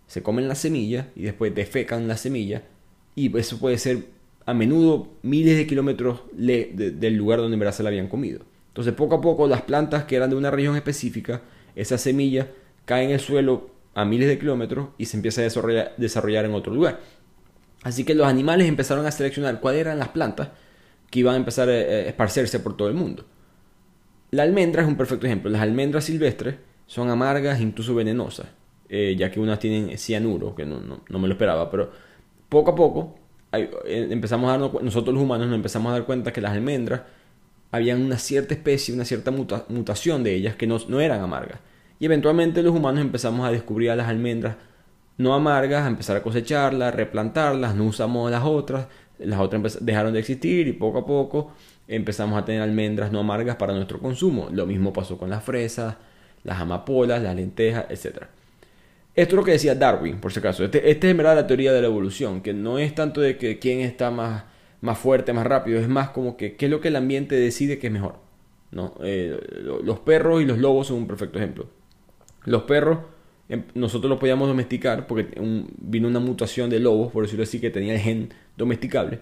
[0.08, 2.64] se comen la semilla y después defecan la semilla
[3.16, 4.06] y eso puede ser
[4.46, 8.42] a menudo miles de kilómetros del lugar donde en verdad se la habían comido.
[8.70, 11.42] Entonces poco a poco las plantas que eran de una región específica,
[11.76, 12.50] esa semilla
[12.86, 15.44] cae en el suelo a miles de kilómetros y se empieza a
[15.98, 17.00] desarrollar, en otro lugar.
[17.84, 20.50] Así que los animales empezaron a seleccionar cuáles eran las plantas
[21.10, 23.26] que iban a empezar a esparcerse por todo el mundo.
[24.32, 25.52] La almendra es un perfecto ejemplo.
[25.52, 26.56] Las almendras silvestres
[26.88, 28.48] son amargas, incluso venenosas,
[28.88, 31.92] eh, ya que unas tienen cianuro, que no, me lo esperaba, pero
[32.48, 33.20] poco a poco
[33.52, 37.02] empezamos a darnos, nosotros los humanos nos empezamos a dar cuenta que las almendras
[37.72, 41.60] habían una cierta especie, una cierta mutación de ellas que no, no eran amargas.
[42.00, 44.56] Y eventualmente los humanos empezamos a descubrir a las almendras
[45.18, 48.88] no amargas, a empezar a cosecharlas, replantarlas, no usamos las otras,
[49.20, 51.52] las otras dejaron de existir y poco a poco
[51.88, 54.48] empezamos a tener almendras no amargas para nuestro consumo.
[54.52, 55.96] Lo mismo pasó con las fresas,
[56.44, 58.24] las amapolas, las lentejas, etc.
[59.14, 60.64] Esto es lo que decía Darwin, por si acaso.
[60.64, 63.38] Este, este es en verdad la teoría de la evolución, que no es tanto de
[63.38, 64.46] que quién está más,
[64.80, 67.78] más fuerte, más rápido, es más como que qué es lo que el ambiente decide
[67.78, 68.16] que es mejor.
[68.72, 68.94] ¿no?
[69.04, 69.38] Eh,
[69.84, 71.68] los perros y los lobos son un perfecto ejemplo.
[72.46, 73.00] Los perros
[73.50, 75.28] em, nosotros los podíamos domesticar porque
[75.78, 79.20] vino una mutación de lobos, por decirlo así, que tenía el gen domesticable.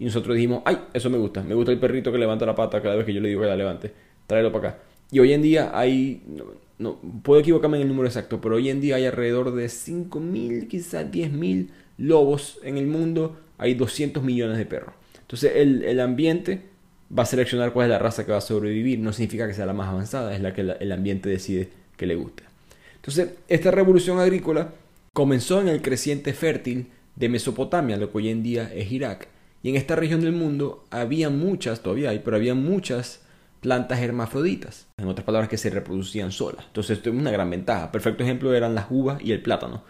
[0.00, 2.82] Y nosotros dijimos, ay, eso me gusta, me gusta el perrito que levanta la pata
[2.82, 3.92] cada vez que yo le digo que la levante,
[4.26, 4.78] tráelo para acá.
[5.10, 6.22] Y hoy en día hay,
[6.78, 10.68] no, puedo equivocarme en el número exacto, pero hoy en día hay alrededor de 5.000,
[10.68, 14.94] quizás 10.000 lobos en el mundo, hay 200 millones de perros.
[15.20, 16.62] Entonces el, el, ambiente
[17.16, 19.66] va a seleccionar cuál es la raza que va a sobrevivir, no significa que sea
[19.66, 22.44] la más avanzada, es la que el ambiente decide que le guste.
[22.96, 24.74] Entonces esta revolución agrícola
[25.12, 29.28] comenzó en el creciente fértil de Mesopotamia, lo que hoy en día es Irak.
[29.62, 33.22] Y en esta región del mundo había muchas, todavía hay, pero había muchas
[33.60, 36.64] plantas hermafroditas, en otras palabras que se reproducían solas.
[36.66, 37.90] Entonces esto es una gran ventaja.
[37.92, 39.82] Perfecto ejemplo eran las uvas y el plátano.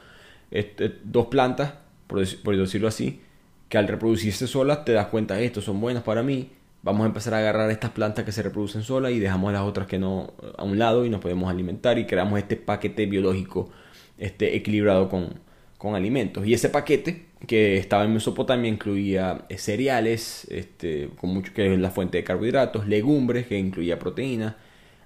[1.05, 1.75] Dos plantas,
[2.07, 3.21] por, decirlo así,
[3.69, 6.51] que al reproducirse solas te das cuenta, estos son buenas para mí,
[6.83, 9.87] vamos a empezar a agarrar estas plantas que se reproducen solas y dejamos las otras
[9.87, 13.71] que no a un lado y nos podemos alimentar y creamos este paquete biológico
[14.17, 15.41] este, equilibrado con,
[15.79, 16.47] con alimentos.
[16.47, 21.79] Y ese paquete que estaba en Mesopotamia incluía eh, cereales, este, con mucho, que es
[21.79, 24.57] la fuente de carbohidratos, legumbres, que incluía proteína,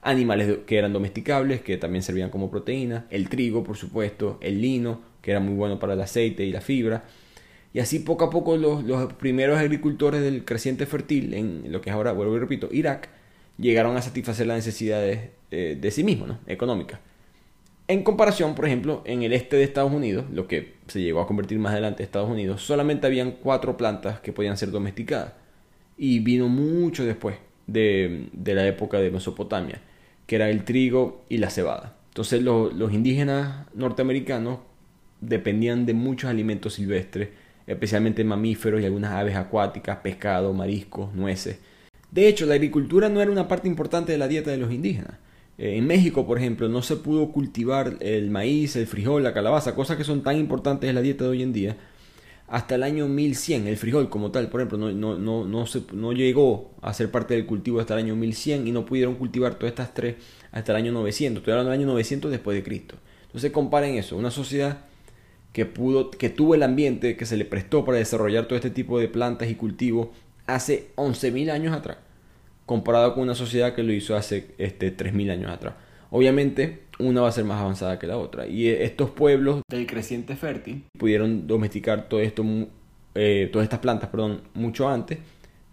[0.00, 5.02] animales que eran domesticables, que también servían como proteína, el trigo, por supuesto, el lino,
[5.20, 7.04] que era muy bueno para el aceite y la fibra.
[7.74, 11.90] Y así poco a poco los, los primeros agricultores del creciente fértil, en lo que
[11.90, 13.08] es ahora, vuelvo y repito, Irak,
[13.58, 16.38] llegaron a satisfacer las necesidades eh, de sí mismos, ¿no?
[16.46, 16.98] económicas.
[17.88, 21.26] En comparación, por ejemplo, en el este de Estados Unidos, lo que se llegó a
[21.26, 25.32] convertir más adelante en Estados Unidos, solamente habían cuatro plantas que podían ser domesticadas.
[25.96, 29.80] Y vino mucho después de, la época de Mesopotamia,
[30.26, 31.96] que era el trigo y la cebada.
[32.08, 34.58] Entonces los indígenas norteamericanos
[35.20, 37.30] dependían de muchos alimentos silvestres,
[37.66, 41.58] especialmente mamíferos y algunas aves acuáticas, pescado, mariscos, nueces.
[42.10, 45.14] De hecho, la agricultura no era una parte importante de la dieta de los indígenas.
[45.62, 49.76] Eh, en México, por ejemplo, no se pudo cultivar el maíz, el frijol, la calabaza,
[49.76, 51.76] cosas que son tan importantes en la dieta de hoy en día,
[52.48, 53.68] hasta el año 1100.
[53.68, 57.12] El frijol como tal, por ejemplo, no, no, no, no, se, no llegó a ser
[57.12, 60.16] parte del cultivo hasta el año 1100 y no pudieron cultivar todas estas tres
[60.50, 61.42] hasta el año 900.
[61.42, 62.96] Estoy hablando del año 900 después de Cristo.
[63.26, 64.86] Entonces comparen eso, una sociedad
[65.52, 68.98] que, pudo, que tuvo el ambiente que se le prestó para desarrollar todo este tipo
[68.98, 70.08] de plantas y cultivos
[70.48, 71.98] hace 11.000 años atrás
[72.72, 75.74] comparado con una sociedad que lo hizo hace este, 3.000 años atrás.
[76.10, 78.46] Obviamente, una va a ser más avanzada que la otra.
[78.46, 82.42] Y estos pueblos del creciente fértil pudieron domesticar todo esto,
[83.14, 85.18] eh, todas estas plantas perdón, mucho antes.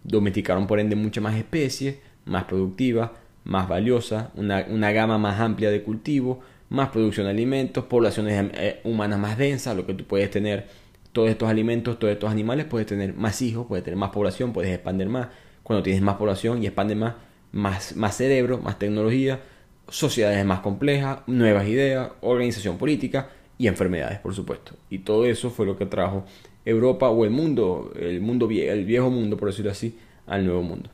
[0.04, 3.12] Domesticaron por ende muchas más especies, más productivas,
[3.44, 6.36] más valiosas, una, una gama más amplia de cultivos,
[6.68, 10.68] más producción de alimentos, poblaciones eh, humanas más densas, lo que tú puedes tener
[11.12, 14.70] todos estos alimentos, todos estos animales, puedes tener más hijos, puedes tener más población, puedes
[14.70, 15.28] expandir más
[15.70, 17.14] cuando tienes más población y expande más,
[17.52, 19.40] más, más cerebro, más tecnología,
[19.88, 24.74] sociedades más complejas, nuevas ideas, organización política y enfermedades, por supuesto.
[24.90, 26.24] Y todo eso fue lo que trajo
[26.64, 30.90] Europa o el mundo, el mundo el viejo mundo, por decirlo así, al nuevo mundo.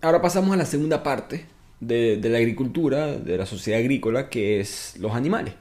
[0.00, 1.46] Ahora pasamos a la segunda parte
[1.78, 5.54] de, de la agricultura, de la sociedad agrícola, que es los animales.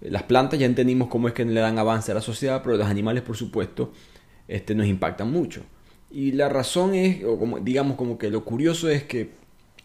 [0.00, 2.86] Las plantas ya entendimos cómo es que le dan avance a la sociedad, pero los
[2.86, 3.92] animales, por supuesto,
[4.46, 5.60] este, nos impactan mucho.
[6.10, 9.30] Y la razón es, o como, digamos como que lo curioso es que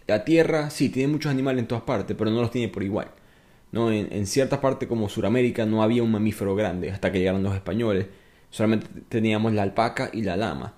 [0.08, 3.08] la Tierra sí tiene muchos animales en todas partes, pero no los tiene por igual.
[3.72, 3.92] ¿no?
[3.92, 7.56] En, en ciertas partes como Sudamérica no había un mamífero grande hasta que llegaron los
[7.56, 8.08] españoles.
[8.50, 10.76] Solamente teníamos la alpaca y la lama.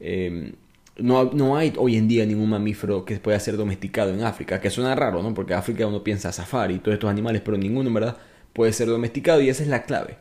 [0.00, 0.52] Em,
[0.98, 4.70] no, no, hay hoy en día ningún mamífero que pueda ser domesticado en África, que
[4.70, 5.34] suena raro, ¿no?
[5.34, 8.16] Porque África uno piensa safari y todos estos animales, pero ninguno en verdad
[8.52, 10.18] puede ser domesticado y esa es la clave.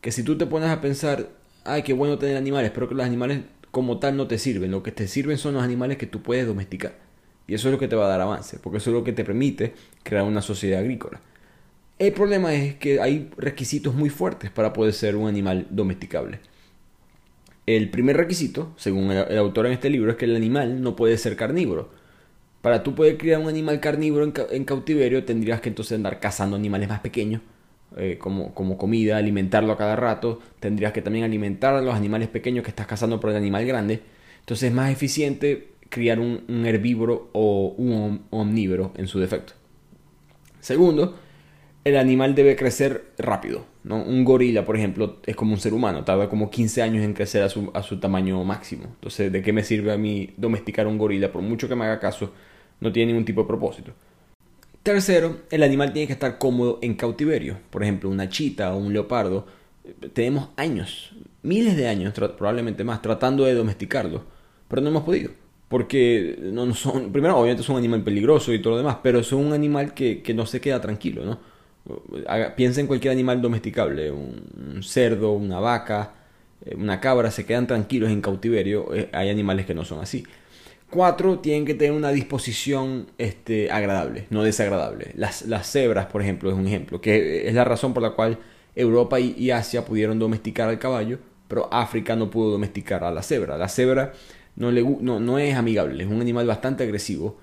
[0.00, 1.30] Que si tú te pones a pensar,
[1.64, 4.70] ay, qué bueno tener animales, pero que los animales como tal no te sirven.
[4.70, 6.94] Lo que te sirven son los animales que tú puedes domesticar.
[7.48, 9.12] Y eso es lo que te va a dar avance, porque eso es lo que
[9.12, 11.20] te permite crear una sociedad agrícola.
[11.98, 16.40] El problema es que hay requisitos muy fuertes para poder ser un animal domesticable.
[17.66, 21.16] El primer requisito, según el, autor en este libro, es que el animal no puede
[21.18, 21.90] ser carnívoro.
[22.60, 26.88] Para tú poder criar un animal carnívoro en cautiverio tendrías que entonces andar cazando animales
[26.88, 27.40] más pequeños
[27.96, 32.28] eh, como, como, comida, alimentarlo a cada rato, tendrías que también alimentar a los animales
[32.28, 34.00] pequeños que estás cazando por el animal grande.
[34.40, 39.52] Entonces es más eficiente criar un, herbívoro o un omnívoro en su defecto.
[40.60, 41.18] Segundo,
[41.84, 43.66] el animal debe crecer rápido.
[43.84, 44.02] ¿no?
[44.02, 47.42] Un gorila, por ejemplo, es como un ser humano, tarda como 15 años en crecer
[47.42, 48.84] a su, a su tamaño máximo.
[48.84, 51.30] Entonces, ¿de qué me sirve a mí domesticar un gorila?
[51.30, 52.32] Por mucho que me haga caso,
[52.80, 53.92] no tiene ningún tipo de propósito.
[54.82, 57.58] Tercero, el animal tiene que estar cómodo en cautiverio.
[57.70, 59.46] Por ejemplo, una chita o un leopardo.
[60.12, 64.24] Tenemos años, miles de años, probablemente más, tratando de domesticarlo.
[64.68, 65.30] Pero no hemos podido.
[65.68, 69.46] Porque no son, primero, obviamente son un animal peligroso y todo lo demás, pero son
[69.46, 71.38] un animal que, no se queda tranquilo, ¿no?
[72.56, 76.12] Piensa en cualquier animal domesticable, un cerdo, una vaca,
[76.64, 78.94] eh, una cabra, se quedan tranquilos en cautiverio.
[78.94, 80.24] Eh, hay animales que no son así.
[80.92, 85.12] Cuatro, tienen que tener una disposición este, agradable, no desagradable.
[85.14, 88.38] Las, las cebras, por ejemplo, es un ejemplo, que es la razón por la cual
[88.76, 93.56] Europa y, Asia pudieron domesticar al caballo, pero África no pudo domesticar a la cebra.
[93.56, 94.12] La cebra
[94.54, 97.38] no, le, no, no es amigable, es un animal bastante agresivo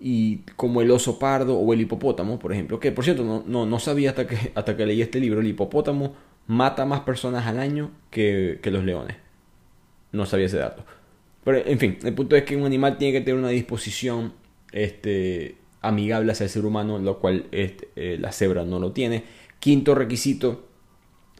[0.00, 3.66] y como el oso pardo o el hipopótamo, por ejemplo, que por cierto no, no,
[3.66, 6.14] no, sabía hasta que, hasta que leí este libro, el hipopótamo
[6.46, 9.16] mata más personas al año que, que, los leones.
[10.12, 10.84] No sabía ese dato.
[11.44, 14.32] Pero en fin, el punto es que un animal tiene que tener una disposición
[14.70, 19.24] este, amigable hacia el ser humano, lo cual este, eh, la cebra no lo tiene.
[19.58, 20.66] Quinto requisito,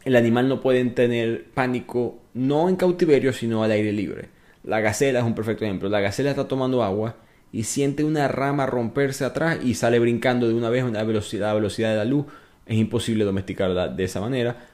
[0.03, 4.29] el animal no puede tener pánico no en cautiverio, sino al aire libre.
[4.63, 5.89] La gacela es un perfecto ejemplo.
[5.89, 7.15] La gacela está tomando agua
[7.51, 11.91] y siente una rama romperse atrás y sale brincando de una vez a velocidad, velocidad
[11.91, 12.25] de la luz.
[12.65, 14.69] Es imposible domesticarla de esa manera.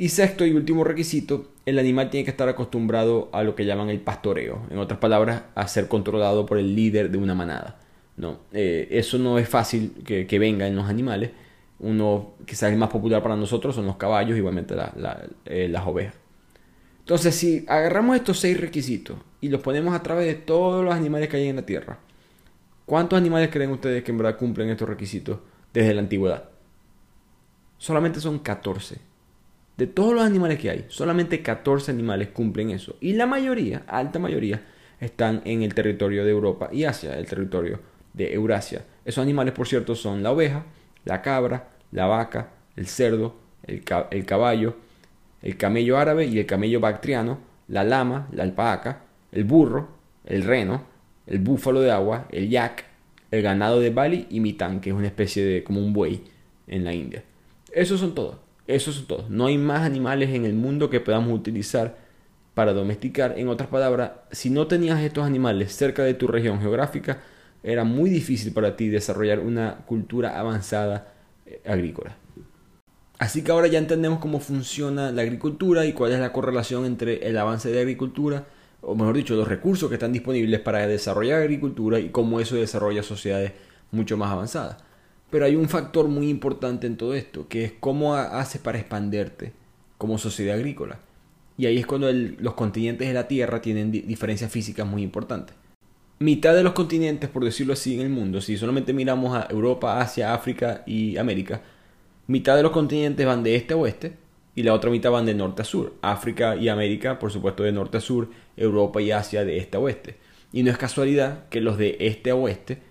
[0.00, 3.90] Y sexto y último requisito, el animal tiene que estar acostumbrado a lo que llaman
[3.90, 4.62] el pastoreo.
[4.70, 7.78] En otras palabras, a ser controlado por el líder de una manada.
[8.16, 8.38] ¿no?
[8.50, 11.32] Eh, eso no es fácil que, venga en los animales.
[11.80, 14.74] Uno quizás el más popular para nosotros son los caballos, igualmente
[15.44, 16.14] eh, las ovejas.
[17.00, 21.28] Entonces, si agarramos estos seis requisitos y los ponemos a través de todos los animales
[21.28, 21.98] que hay en la Tierra,
[22.86, 25.38] ¿Cuántos animales creen ustedes que en verdad cumplen estos requisitos
[25.72, 26.48] desde la antigüedad?
[27.78, 29.09] Solamente son 14.
[29.80, 32.96] De todos los animales que hay, solamente 14 animales cumplen eso.
[33.00, 34.60] Y la mayoría, alta mayoría,
[35.00, 37.80] están en el territorio de Europa y Asia, el territorio
[38.12, 38.84] de Eurasia.
[39.06, 40.66] Esos animales, por cierto, son la oveja,
[41.06, 43.82] la cabra, la vaca, el cerdo, el,
[44.26, 44.76] caballo,
[45.40, 49.88] el camello árabe y el camello bactriano, la lama, la alpaca, el burro,
[50.26, 50.82] el reno,
[51.26, 52.84] el búfalo de agua, el yak,
[53.30, 56.22] el ganado de Bali y mitán, que es una especie de como un buey
[56.66, 57.24] en la India.
[57.72, 58.36] Esos son todos,
[58.74, 59.30] esos son todos.
[59.30, 61.96] No hay más animales en el mundo que podamos utilizar
[62.54, 63.38] para domesticar.
[63.38, 67.20] En otras palabras, si no tenías estos animales cerca de tu región geográfica,
[67.62, 71.12] era muy difícil para ti desarrollar una cultura avanzada
[71.46, 72.16] eh, agrícola.
[73.18, 77.28] Así que ahora ya entendemos cómo funciona la agricultura y cuál es la correlación entre
[77.28, 78.46] el avance de la agricultura
[78.82, 83.02] o mejor dicho, los recursos que están disponibles para desarrollar agricultura y cómo eso desarrolla
[83.02, 83.52] sociedades
[83.90, 84.76] mucho más avanzadas.
[85.30, 89.52] Pero hay un factor muy importante en todo esto, que es cómo haces para expanderte
[89.98, 90.98] como sociedad agrícola.
[91.56, 95.54] Y ahí es cuando los continentes de la Tierra tienen diferencias físicas muy importantes.
[96.18, 100.00] Mitad de los continentes, por decirlo así, en el mundo, si solamente miramos a Europa,
[100.00, 101.62] Asia, África y América,
[102.26, 104.12] mitad de los continentes van de este a oeste
[104.54, 105.94] y la otra mitad van de norte a sur.
[106.02, 109.80] África y América, por supuesto, de norte a sur, Europa y Asia de este a
[109.80, 110.16] oeste.
[110.52, 112.82] Y no es casualidad que los de este a oeste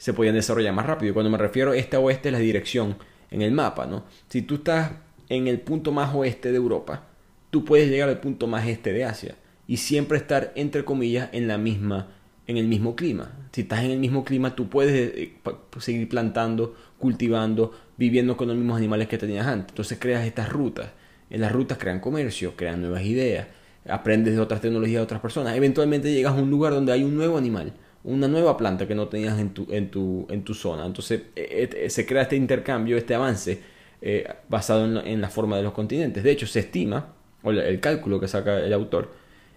[0.00, 1.14] se podían desarrollar más rápido.
[1.14, 2.96] Cuando me refiero este a oeste es la dirección
[3.30, 4.04] en el mapa, ¿no?
[4.28, 4.92] Si tú estás
[5.28, 7.04] en el punto más oeste de Europa,
[7.50, 9.36] tú puedes llegar al punto más este de Asia
[9.68, 12.08] y siempre estar entre comillas en la misma
[12.46, 13.30] en el mismo clima.
[13.52, 15.34] Si estás en el mismo clima, tú puedes eh,
[15.78, 19.68] seguir plantando, cultivando, viviendo con los mismos animales que tenías antes.
[19.68, 20.88] Entonces creas estas rutas
[21.30, 23.46] en las rutas crean comercio, crean nuevas ideas,
[23.88, 25.56] aprendes de otras tecnologías de otras personas.
[25.56, 27.72] Eventualmente llegas a un lugar donde hay un nuevo animal,
[28.04, 30.86] una nueva planta que no tenías en tu, en tu, en tu zona.
[30.86, 33.60] Entonces eh, eh, se crea este intercambio, este avance
[34.00, 36.22] eh, basado en la, forma de los continentes.
[36.22, 39.12] De hecho, se estima, o el cálculo que saca el autor,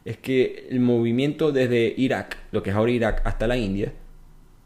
[0.06, 3.94] es que el movimiento desde Irak, lo que es ahora Irak, hasta la India,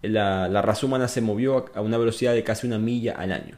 [0.01, 3.57] la, la raza humana se movió a una velocidad de casi una milla al año.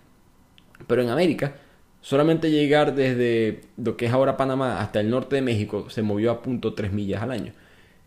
[0.87, 1.53] Pero en América,
[2.01, 6.31] Solamente llegar desde lo que es ahora Panamá hasta el norte de México se movió
[6.31, 7.51] a punto 3 millas al año.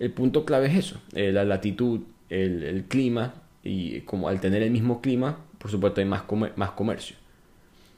[0.02, 4.72] El punto clave es eso, eh, la latitud, el, clima y como al tener el
[4.72, 6.24] mismo clima, por supuesto hay más,
[6.56, 7.14] más comercio.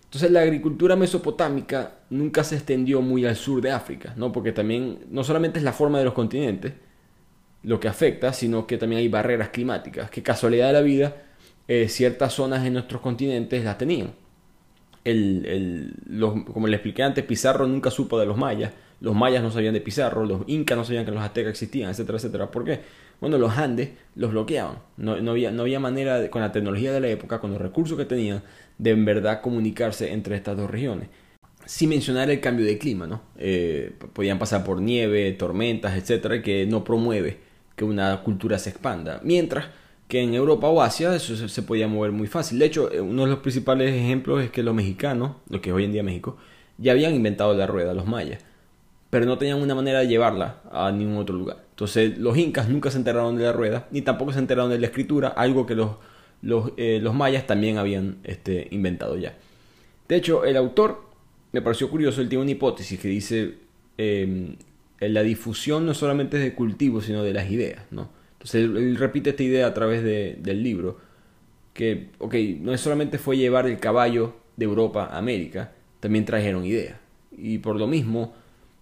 [0.04, 4.32] Entonces la agricultura mesopotámica nunca se extendió muy al sur de África, ¿no?
[4.32, 6.74] porque también no solamente es la forma de los continentes
[7.62, 11.16] lo que afecta, sino que también hay barreras climáticas, que casualidad de la vida
[11.68, 14.12] eh, ciertas zonas en nuestros continentes las tenían
[15.04, 15.94] el,
[16.52, 19.80] como le expliqué antes, Pizarro nunca supo de los mayas, los mayas no sabían de
[19.80, 22.50] Pizarro, los incas no sabían que los aztecas existían, etcétera, etcétera.
[22.50, 22.80] ¿Por qué?
[23.20, 24.78] Bueno, los Andes los bloqueaban.
[24.96, 27.98] No, no, había, no había manera, con la tecnología de la época, con los recursos
[27.98, 28.42] que tenían,
[28.78, 31.08] de en verdad comunicarse entre estas dos regiones.
[31.66, 33.22] Sin mencionar el cambio de clima, ¿no?
[33.38, 37.38] Eh, podían pasar por nieve, tormentas, etcétera, que no promueve
[37.76, 39.20] que una cultura se expanda.
[39.22, 39.66] Mientras
[40.14, 42.60] que en Europa o Asia eso se, podía mover muy fácil.
[42.60, 45.74] De hecho, eh, uno de los principales ejemplos es que los mexicanos, lo que es
[45.74, 46.36] hoy en día México,
[46.78, 48.40] ya habían inventado la rueda, los mayas,
[49.10, 51.64] pero no tenían una manera de llevarla a ningún otro lugar.
[51.68, 54.86] Entonces los incas nunca se enteraron de la rueda, ni tampoco se enteraron de la
[54.86, 55.96] escritura, algo que los,
[56.42, 59.36] los, eh, mayas también habían este, inventado ya.
[60.06, 61.10] De hecho, el autor
[61.50, 63.54] me pareció curioso, él tiene una hipótesis que dice,
[63.98, 64.54] eh,
[65.00, 68.10] la difusión no solamente es de cultivo, sino de las ideas, ¿no?
[68.44, 70.98] Entonces él, repite esta idea a través del libro,
[71.72, 76.98] que, ok, no solamente fue llevar el caballo de Europa a América, también trajeron ideas.
[77.32, 78.34] Y por lo mismo,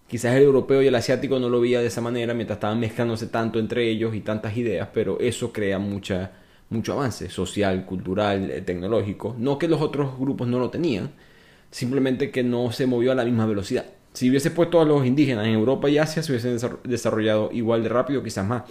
[0.05, 3.27] quizás el europeo y el asiático no lo veía de esa manera mientras estaban mezclándose
[3.27, 6.31] tanto entre ellos y tantas ideas, pero eso crea mucha,
[6.69, 9.33] mucho avance social, cultural, eh, tecnológico.
[9.39, 11.11] No que los otros grupos no lo tenían,
[11.71, 13.85] simplemente que no se movió a la misma velocidad.
[14.11, 17.89] Si hubiese puesto a los indígenas en Europa y Asia, se hubiesen desarrollado igual de
[17.89, 18.63] rápido, quizás más.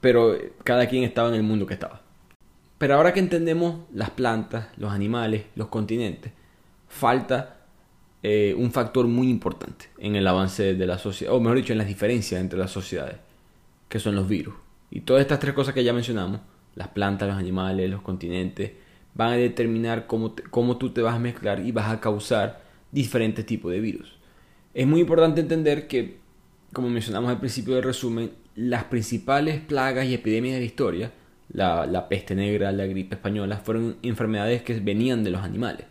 [0.00, 2.02] Pero cada quien estaba en el mundo que estaba.
[2.78, 6.32] Pero ahora que entendemos las plantas, los animales, los continentes,
[6.88, 7.64] falta
[8.22, 11.78] eh, un factor muy importante en el avance de la sociedad, o mejor dicho, en
[11.78, 13.16] las diferencias entre las sociedades,
[13.88, 14.54] que son los virus.
[14.90, 16.40] Y todas estas tres cosas que ya mencionamos,
[16.74, 18.72] las plantas, los animales, los continentes,
[19.14, 23.44] van a determinar cómo, cómo tú te vas a mezclar y vas a causar diferentes
[23.46, 24.18] tipos de virus.
[24.72, 26.18] Es muy importante entender que,
[26.74, 31.12] como mencionamos al principio del resumen, las principales plagas y epidemias de la historia,
[31.50, 35.86] la, la peste negra, la gripe española, fueron enfermedades que venían de los animales.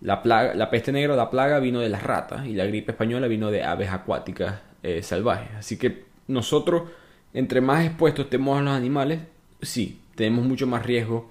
[0.00, 2.90] La, plaga, la peste negra o la plaga vino de las ratas y la gripe
[2.90, 5.50] española vino de aves acuáticas eh, salvajes.
[5.56, 6.90] Así que nosotros,
[7.32, 9.20] entre más expuestos estemos a los animales,
[9.60, 11.30] sí, tenemos mucho más riesgo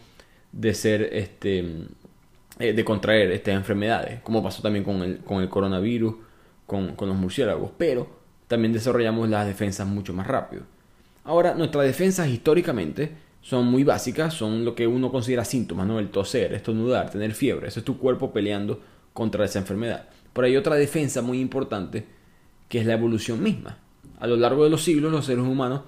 [0.52, 1.66] de ser, este,
[2.60, 6.16] eh, de contraer estas enfermedades, como pasó también con el, con el coronavirus,
[6.66, 8.21] con, con los murciélagos, pero
[8.52, 10.64] también desarrollamos las defensas mucho más rápido.
[11.24, 16.00] Ahora, nuestras defensas históricamente son muy básicas, son lo que uno considera síntomas, ¿no?
[16.00, 18.82] El toser, estornudar, tener fiebre, eso es tu cuerpo peleando
[19.14, 20.10] contra esa enfermedad.
[20.34, 22.06] Pero hay otra defensa muy importante
[22.68, 23.78] que es la evolución misma.
[24.20, 25.84] A lo largo de los siglos los seres humanos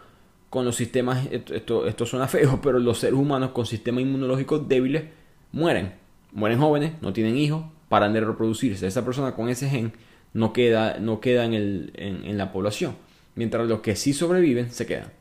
[0.49, 5.03] con los sistemas, esto, esto, suena feo, pero los seres humanos con sistemas inmunológicos débiles
[5.51, 5.95] mueren.
[6.31, 8.87] Mueren jóvenes, no tienen hijos, paran de reproducirse.
[8.87, 9.91] Esa persona con ese gen
[10.33, 12.95] no queda, no en, el, en la población.
[13.35, 15.11] Mientras los que sí sobreviven se quedan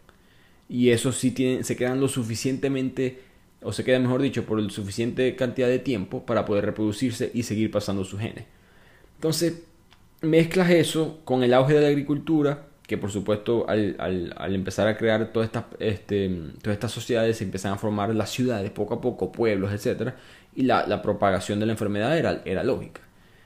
[0.73, 3.21] y eso sí tienen, se quedan lo suficientemente,
[3.61, 7.43] o se quedan mejor dicho, por el suficiente cantidad de tiempo para poder reproducirse y
[7.43, 8.47] seguir pasando sus genes.
[9.17, 9.65] Entonces,
[10.23, 14.97] mezclas eso con el auge de la agricultura, que por supuesto al, al, empezar a
[14.97, 16.31] crear todas estas, este,
[16.63, 20.15] todas estas sociedades se empiezan a formar las ciudades poco a poco, pueblos, etc.
[20.57, 23.03] Y la, la propagación de la enfermedad era, era lógica.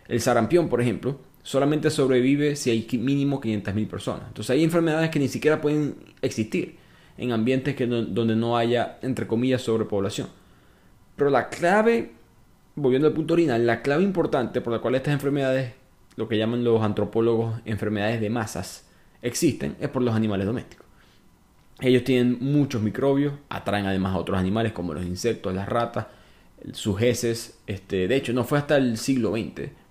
[0.07, 4.25] El sarampión, por ejemplo, solamente sobrevive si hay mínimo 500.000 personas.
[4.27, 6.77] Entonces hay enfermedades que ni siquiera pueden existir
[7.17, 10.27] en ambientes que donde no haya, entre comillas, sobrepoblación.
[11.15, 12.11] Pero la clave,
[12.75, 15.75] volviendo al punto original, la clave importante por la cual estas enfermedades,
[16.17, 18.89] lo que llaman los antropólogos enfermedades de masas,
[19.23, 20.85] existen, es por los animales domésticos.
[21.81, 26.09] Ellos tienen muchos microbios, atraen además a otros animales como los insectos, las ratas,
[26.73, 27.61] sus heces.
[27.69, 29.86] Este, de hecho, no fue hasta el siglo XX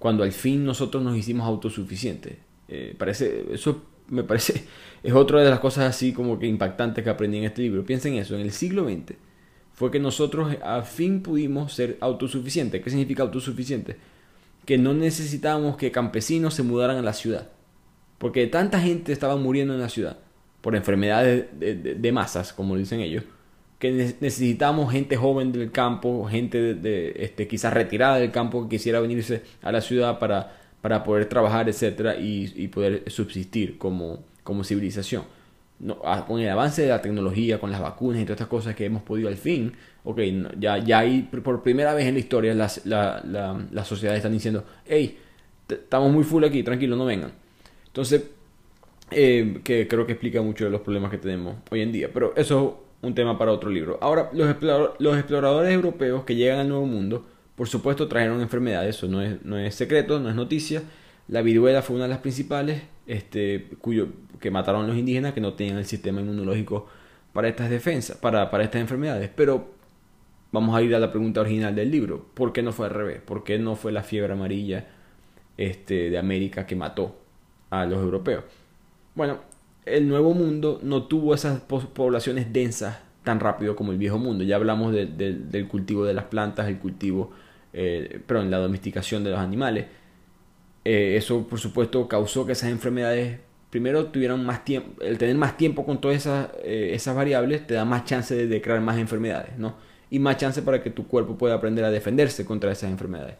[0.00, 2.38] cuando al fin nosotros nos hicimos autosuficientes.
[2.66, 4.64] Eh, parece, eso me parece,
[5.04, 7.84] es otra de las cosas así como que impactantes que aprendí en este libro.
[7.84, 9.14] Piensen eso, en el siglo XX
[9.80, 12.82] fue que nosotros al fin pudimos ser autosuficientes.
[12.82, 13.96] ¿Qué significa autosuficiente?
[14.66, 17.48] Que no necesitábamos que campesinos se mudaran a la ciudad.
[18.18, 20.18] Porque tanta gente estaba muriendo en la ciudad
[20.60, 23.24] por enfermedades de, masas, como dicen ellos,
[23.80, 29.00] que necesitamos gente joven del campo, gente de, este, quizás retirada del campo que quisiera
[29.00, 35.24] venirse a la ciudad para para poder trabajar, etcétera, y, poder subsistir como, como civilización.
[36.26, 39.02] Con el avance de la tecnología, con las vacunas y todas estas cosas que hemos
[39.02, 39.72] podido al fin,
[40.04, 40.20] ok,
[40.58, 43.22] ya, ya hay por primera vez en la historia las, la,
[43.70, 45.18] las sociedades están diciendo, hey,
[45.68, 47.32] estamos muy full aquí, tranquilo, no vengan.
[47.86, 48.24] Entonces,
[49.10, 52.34] eh, que creo que explica mucho de los problemas que tenemos hoy en día, pero
[52.36, 53.98] eso es un tema para otro libro.
[54.00, 57.26] Ahora, los, exploradores europeos que llegan al Nuevo Mundo,
[57.56, 60.82] por supuesto trajeron enfermedades, eso no es, no es secreto, no es noticia.
[61.28, 65.40] La viruela fue una de las principales, este, cuyo, que mataron a los indígenas que
[65.40, 66.88] no tenían el sistema inmunológico
[67.32, 69.30] para estas defensas, para, para estas enfermedades.
[69.34, 69.70] Pero
[70.52, 72.26] vamos a ir a la pregunta original del libro.
[72.34, 73.20] ¿Por qué no fue al revés?
[73.20, 74.88] ¿Por qué no fue la fiebre amarilla
[75.56, 77.16] este, de América que mató
[77.70, 78.44] a los europeos?
[79.14, 79.40] Bueno,
[79.86, 84.44] el nuevo mundo no tuvo esas poblaciones densas tan rápido como el viejo mundo.
[84.44, 87.30] Ya hablamos del cultivo de las plantas, el cultivo
[87.72, 89.86] eh, en la domesticación de los animales.
[90.84, 93.38] Eh, eso, por supuesto, causó que esas enfermedades,
[93.70, 95.02] primero, tuvieran más tiempo.
[95.02, 98.62] El tener más tiempo con todas esas, eh, esas variables te da más chance de,
[98.62, 99.76] crear más enfermedades, ¿no?
[100.10, 103.36] Y más chance para que tu cuerpo pueda aprender a defenderse contra esas enfermedades.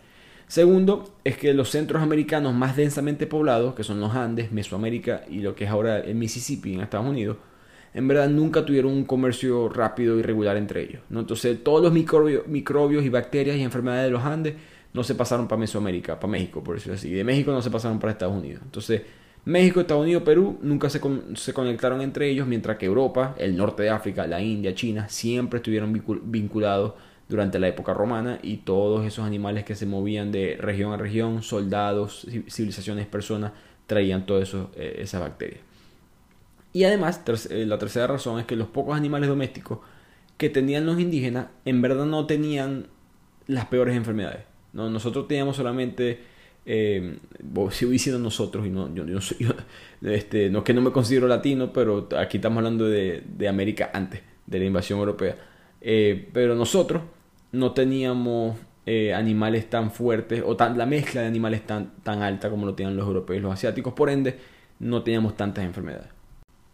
[0.51, 5.43] Segundo, es que los centros americanos más densamente poblados, que son los Andes, Mesoamérica y
[5.43, 7.37] lo que es ahora el Mississippi en Estados Unidos,
[7.95, 11.03] en verdad nunca tuvieron un comercio rápido y regular entre ellos.
[11.09, 11.21] ¿no?
[11.21, 14.55] Entonces todos los microbios, microbios y bacterias y enfermedades de los Andes
[14.93, 17.13] no se pasaron para Mesoamérica, para México, por decirlo así.
[17.13, 18.61] De México no se pasaron para Estados Unidos.
[18.65, 19.03] Entonces
[19.45, 21.01] México, Estados Unidos, Perú nunca se,
[21.37, 25.59] se, conectaron entre ellos, mientras que Europa, el norte de África, la India, China, siempre
[25.59, 25.93] estuvieron
[26.25, 26.95] vinculados
[27.31, 31.45] durante la época romana y todos esos animales que se movían de región a región,
[31.45, 33.53] soldados, civilizaciones, personas,
[33.87, 35.61] traían todas eh, esas bacterias.
[36.73, 39.79] Y además, eh, la tercera razón es que los pocos animales domésticos
[40.37, 42.89] que tenían los indígenas en verdad no tenían
[43.47, 44.45] las peores enfermedades.
[44.73, 44.91] ¿no?
[44.91, 46.21] Nosotros teníamos solamente
[46.67, 47.17] eh,
[47.71, 49.47] sigo diciendo nosotros, y no, yo, no soy,
[50.03, 53.91] este, no es que no me considero latino, pero aquí estamos hablando de, de América
[53.95, 55.37] antes de la invasión europea.
[55.81, 57.03] Eh, pero nosotros
[57.53, 62.51] no teníamos eh, animales tan fuertes o tan, la mezcla de animales tan, tan alta
[62.51, 64.39] como lo tenían los europeos y los asiáticos, por ende
[64.79, 66.09] no teníamos tantas enfermedades.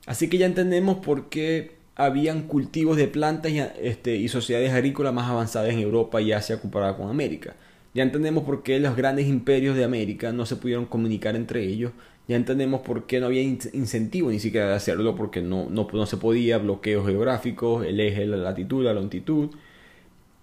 [0.07, 5.13] Así que ya entendemos por qué habían cultivos de plantas y, este, y sociedades agrícolas
[5.13, 7.57] más avanzadas en Europa y Asia comparada con América.
[7.95, 11.93] Ya entendemos por qué los grandes imperios de América no se pudieron comunicar entre ellos.
[12.29, 16.07] Ya entendemos por qué no había incentivo ni siquiera de hacerlo, porque no, no, no
[16.07, 19.51] se podía, bloqueos geográficos, el eje, la latitud, la longitud.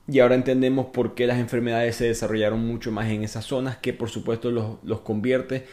[0.07, 3.93] Y ahora entendemos por qué las enfermedades se desarrollaron mucho más en esas zonas, que
[3.93, 5.65] por supuesto los, los convierte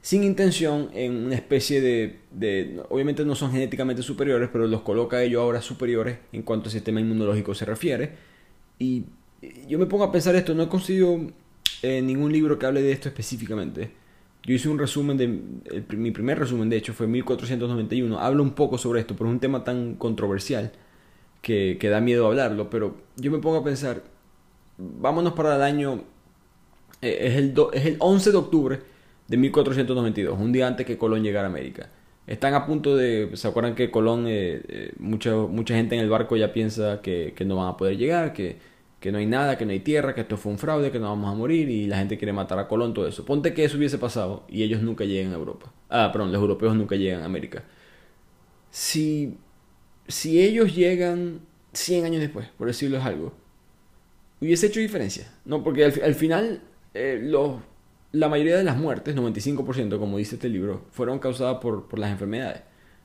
[0.00, 5.22] sin intención en una especie de, de, Obviamente no son genéticamente superiores, pero los coloca
[5.22, 8.12] ellos ahora superiores en cuanto al sistema inmunológico se refiere.
[8.78, 9.06] Y
[9.66, 11.18] yo me pongo a pensar esto, no he conseguido
[11.82, 13.90] eh, ningún libro que hable de esto específicamente.
[14.44, 15.26] Yo hice un resumen de.
[15.96, 18.18] mi primer resumen, de hecho, fue 1491.
[18.18, 20.72] Hablo un poco sobre esto, pero es un tema tan controversial
[21.42, 22.70] que, que da miedo hablarlo.
[22.70, 24.02] Pero yo me pongo a pensar.
[24.76, 26.04] Vámonos para el año.
[27.02, 28.80] Eh, es, el es el 11 de octubre
[29.28, 31.90] de 1492, un día antes que Colón llegara a América.
[32.26, 33.30] Están a punto de.
[33.34, 34.24] ¿Se acuerdan que Colón.
[34.28, 37.96] Eh, mucha, mucha gente en el barco ya piensa que, que no van a poder
[37.96, 38.58] llegar, que
[39.00, 41.08] que no hay nada, que no hay tierra, que esto fue un fraude, que no
[41.08, 43.24] vamos a morir y la gente quiere matar a Colón, todo eso.
[43.24, 45.72] Ponte que eso hubiese pasado y ellos nunca llegan a Europa.
[45.88, 47.62] Ah, perdón, los europeos nunca llegan a América.
[48.70, 49.36] Si,
[50.08, 51.40] si ellos llegan
[51.72, 53.32] 100 años después, por decirlo algo,
[54.40, 55.32] hubiese hecho diferencia.
[55.44, 56.62] No, porque al, final
[56.94, 57.60] eh, los,
[58.12, 62.10] la mayoría de las muertes, 95% como dice este libro, fueron causadas por, por las
[62.10, 62.62] enfermedades.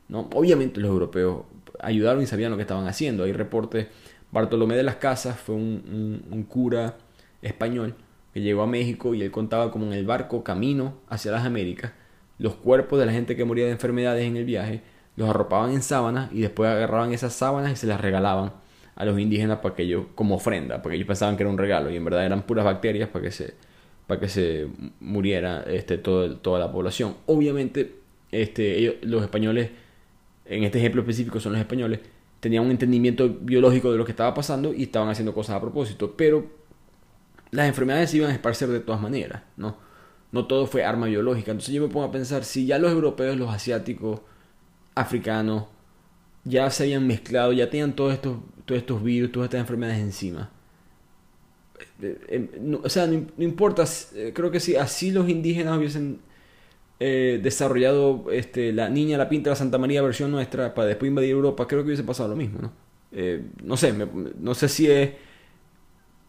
[0.07, 0.29] ¿no?
[0.33, 1.43] Obviamente los europeos
[1.79, 3.23] ayudaron y sabían lo que estaban haciendo.
[3.23, 3.87] Hay reportes
[4.33, 6.97] Bartolomé de las Casas fue un, cura
[7.43, 7.95] español
[8.33, 11.91] que llegó a México y él contaba como en el barco camino hacia las Américas,
[12.39, 14.81] los cuerpos de la gente que moría de enfermedades en el viaje
[15.15, 18.53] los arropaban en sábanas y después agarraban esas sábanas y se las regalaban
[18.95, 21.89] a los indígenas para que ellos, como ofrenda, porque ellos pensaban que era un regalo
[21.89, 23.53] y en verdad eran puras bacterias para que se,
[24.07, 24.67] para que se
[24.99, 27.15] muriera este, todo, toda la población.
[27.25, 27.95] Obviamente,
[28.31, 29.71] este, los españoles,
[30.45, 31.99] en este ejemplo específico son los españoles,
[32.39, 36.15] tenían un entendimiento biológico de lo que estaba pasando y estaban haciendo cosas a propósito.
[36.17, 36.45] Pero
[37.51, 39.77] las enfermedades se iban a esparcer de todas maneras, ¿no?
[40.31, 41.51] No todo fue arma biológica.
[41.51, 44.21] Entonces yo me pongo a pensar, si ya los europeos, los asiáticos,
[44.95, 45.65] africanos,
[46.43, 50.51] ya se habían mezclado, ya tenían todos estos, todos estos virus, todas estas enfermedades encima.
[52.01, 53.85] Eh, eh, o sea, no, importa,
[54.15, 56.19] eh, creo que si así los indígenas hubiesen
[56.99, 61.31] eh, desarrollado este, la niña la pinta la Santa María versión nuestra para después invadir
[61.31, 62.73] Europa, creo que hubiese pasado lo mismo, ¿no?
[63.11, 65.11] Eh, no sé, no sé si es...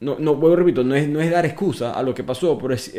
[0.00, 2.74] No, no, vuelvo repito, no es, no es dar excusa a lo que pasó, pero
[2.74, 2.92] es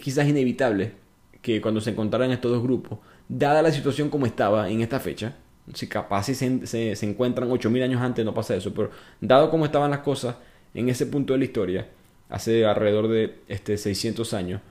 [0.00, 1.03] quizás inevitable
[1.44, 5.36] que cuando se encontraran estos dos grupos, dada la situación como estaba en esta fecha,
[5.74, 8.90] si capaz si se, se, se encuentran 8.000 años antes no pasa eso, pero
[9.20, 10.36] dado como estaban las cosas
[10.72, 11.88] en ese punto de la historia,
[12.30, 14.62] hace alrededor de este, 600 años,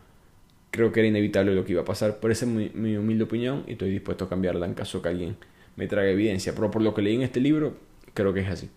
[0.71, 2.19] creo que era inevitable lo que iba a pasar.
[2.19, 5.37] Por esa es mi, humilde opinión y estoy dispuesto a cambiarla en caso que alguien
[5.75, 6.55] me traiga evidencia.
[6.55, 7.75] Pero por lo que leí en este libro,
[8.15, 8.69] creo que es así.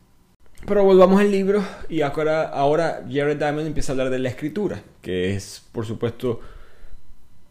[0.66, 4.82] Pero volvamos al libro y ahora, ahora Jared Diamond empieza a hablar de la escritura,
[5.01, 6.40] que es por supuesto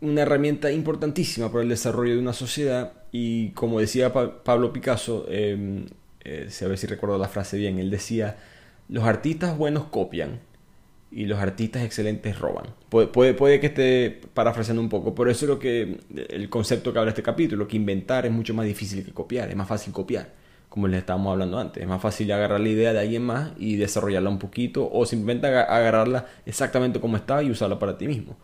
[0.06, 5.86] una herramienta importantísima para el desarrollo de una sociedad y como decía Pablo Picasso, eh,
[6.24, 8.38] eh, a ver si recuerdo la frase bien, él decía,
[8.89, 10.39] los artistas buenos copian,
[11.16, 12.66] y los artistas excelentes roban.
[12.89, 15.99] Puede, puede, puede, que esté parafraseando un poco, pero eso es lo que
[16.30, 19.56] el concepto que habla este capítulo, que inventar es mucho más difícil que copiar, es
[19.56, 20.34] más fácil copiar,
[20.68, 23.78] como les estábamos hablando antes, es más fácil agarrar la idea de alguien más y
[23.78, 28.36] desarrollarla un poquito o simplemente agarrarla exactamente como está y usarla para ti mismo.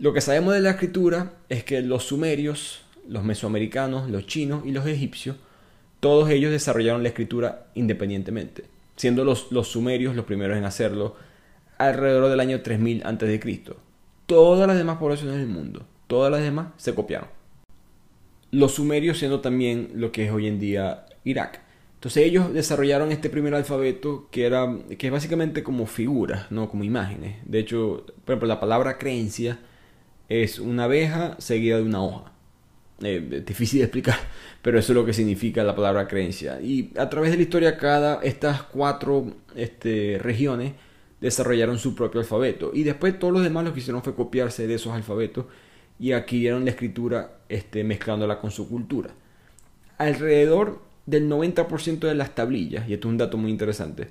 [0.00, 4.72] Lo que sabemos de la escritura es que los sumerios, los mesoamericanos, los chinos y
[4.72, 5.36] los egipcios,
[6.00, 8.64] todos ellos desarrollaron la escritura independientemente,
[8.96, 11.16] siendo los, los sumerios los primeros en hacerlo,
[11.76, 13.62] alrededor del año 3000 a.C.
[14.24, 17.28] Todas las demás poblaciones del mundo, todas las demás se copiaron.
[18.52, 21.60] Los sumerios siendo también lo que es hoy en día Irak.
[21.96, 24.66] Entonces ellos desarrollaron este primer alfabeto que era
[24.98, 27.36] que es básicamente como figuras, no como imágenes.
[27.44, 29.58] De hecho, por ejemplo, la palabra creencia
[30.30, 32.32] es una abeja seguida de una hoja.
[33.02, 34.18] Eh, difícil de explicar,
[34.62, 36.60] pero eso es lo que significa la palabra creencia.
[36.60, 40.72] Y a través de la historia, cada estas cuatro este, regiones
[41.20, 42.70] desarrollaron su propio alfabeto.
[42.72, 45.46] Y después todos los demás lo que hicieron fue copiarse de esos alfabetos
[45.98, 49.10] y adquirieron la escritura este, mezclándola con su cultura.
[49.98, 54.08] Alrededor del 90% de las tablillas, y esto es un dato muy interesante,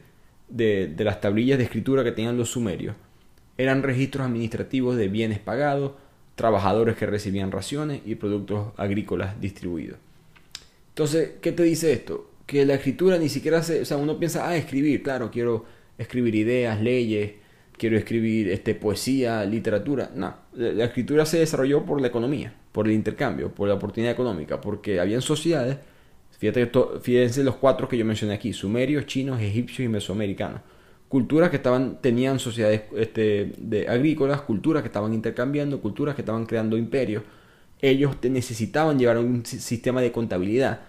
[0.49, 2.95] de, de las tablillas de escritura que tenían los sumerios,
[3.57, 5.93] eran registros administrativos de bienes pagados,
[6.39, 9.97] trabajadores que recibían raciones y productos agrícolas distribuidos.
[10.87, 12.31] Entonces, ¿qué te dice esto?
[12.45, 13.81] Que la escritura ni siquiera se...
[13.81, 15.65] O sea, uno piensa, ah, escribir, claro, quiero
[15.97, 17.33] escribir ideas, leyes,
[17.77, 20.11] quiero escribir este, poesía, literatura.
[20.15, 24.61] No, la escritura se desarrolló por la economía, por el intercambio, por la oportunidad económica,
[24.61, 25.75] porque habían sociedades,
[26.37, 26.71] fíjate,
[27.01, 30.61] fíjense los cuatro que yo mencioné aquí, sumerios, chinos, egipcios y mesoamericanos.
[31.09, 36.45] Culturas que estaban, tenían sociedades este, de agrícolas, culturas que estaban intercambiando, culturas que estaban
[36.45, 37.23] creando imperios.
[37.81, 40.81] Ellos necesitaban llevar un sistema de contabilidad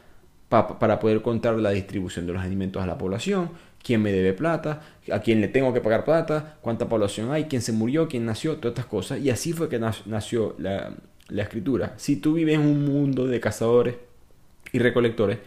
[0.48, 3.50] para poder contar la distribución de los alimentos a la población,
[3.82, 7.62] quién me debe plata, a quién le tengo que pagar plata, cuánta población hay, quién
[7.62, 9.20] se murió, quién nació, todas estas cosas.
[9.20, 10.94] Y así fue que nació la,
[11.28, 11.94] escritura.
[11.96, 13.94] Si tú vives en un mundo de cazadores
[14.72, 15.38] y recolectores,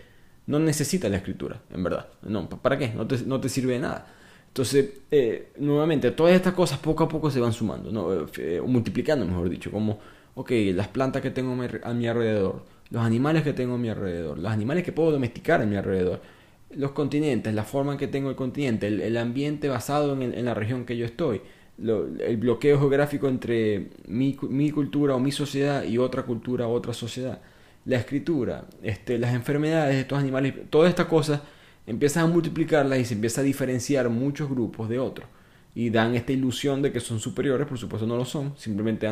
[0.48, 2.08] no necesitas la escritura, en verdad.
[2.22, 2.90] No, ¿Para qué?
[2.90, 4.08] No te, no te sirve de nada.
[4.54, 8.14] Entonces, eh, nuevamente, todas estas cosas poco a poco se van sumando, ¿no?
[8.14, 9.98] Eh, eh, multiplicando, mejor dicho, como,
[10.36, 14.38] ok, las plantas que tengo a mi alrededor, los animales que tengo a mi alrededor,
[14.38, 16.22] los animales que puedo domesticar a mi alrededor,
[16.70, 20.86] los continentes, la forma en que tengo el continente, el, ambiente basado en, la región
[20.86, 21.42] que yo estoy,
[21.80, 27.42] el bloqueo geográfico entre mi, cultura o mi sociedad y otra cultura o otra sociedad,
[27.86, 31.42] la escritura, este, las enfermedades de estos animales, todas estas cosas
[31.88, 35.28] empiezan a multiplicarlas y se empieza a diferenciar muchos grupos de otros.
[35.76, 39.08] Y dan esta ilusión de que son superiores, por supuesto no lo son, simplemente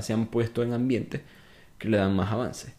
[0.00, 1.22] se han puesto en ambientes
[1.78, 2.74] que le dan más avance.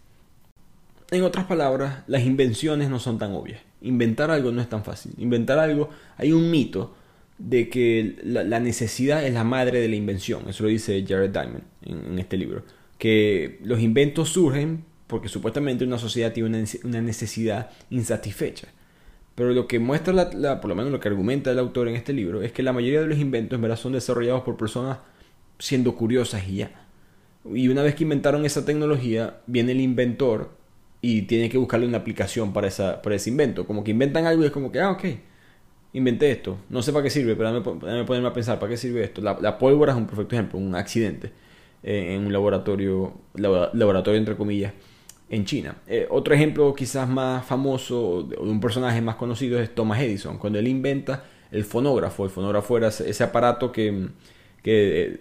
[1.11, 3.61] En otras palabras, las invenciones no son tan obvias.
[3.81, 5.13] Inventar algo no es tan fácil.
[5.17, 6.95] Inventar algo, hay un mito
[7.37, 10.47] de que la, necesidad es la madre de la invención.
[10.49, 12.63] Eso lo dice Jared Diamond en, este libro.
[12.97, 18.67] Que los inventos surgen porque supuestamente una sociedad tiene una, necesidad insatisfecha.
[19.35, 22.13] Pero lo que muestra, la, por lo menos lo que argumenta el autor en este
[22.13, 24.99] libro, es que la mayoría de los inventos en verdad son desarrollados por personas
[25.59, 26.71] siendo curiosas y ya.
[27.53, 30.51] Y una vez que inventaron esa tecnología, viene el inventor
[31.01, 33.67] y tiene que buscarle una aplicación para, esa, para ese invento.
[33.67, 35.03] Como que inventan algo y es como que, ah, ok,
[35.93, 36.57] inventé esto.
[36.69, 39.21] No sé para qué sirve, pero déjame, ponerme a pensar, ¿para qué sirve esto?
[39.21, 41.31] La, pólvora es un perfecto ejemplo, un accidente
[41.83, 44.73] eh, en un laboratorio, laboratorio entre comillas,
[45.29, 45.77] en China.
[45.87, 50.59] Eh, otro ejemplo quizás más famoso, de un personaje más conocido, es Thomas Edison, cuando
[50.59, 52.25] él inventa el fonógrafo.
[52.25, 54.09] El fonógrafo era ese aparato que,
[54.61, 55.19] que eh,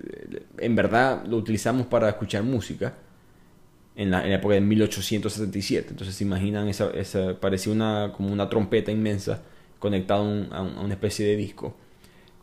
[0.58, 2.94] en verdad lo utilizamos para escuchar música
[3.96, 5.88] en la, época de 1877.
[5.90, 9.42] Entonces se imaginan, esa, esa, parecía una, como una trompeta inmensa
[9.78, 11.76] conectada a, una especie de disco.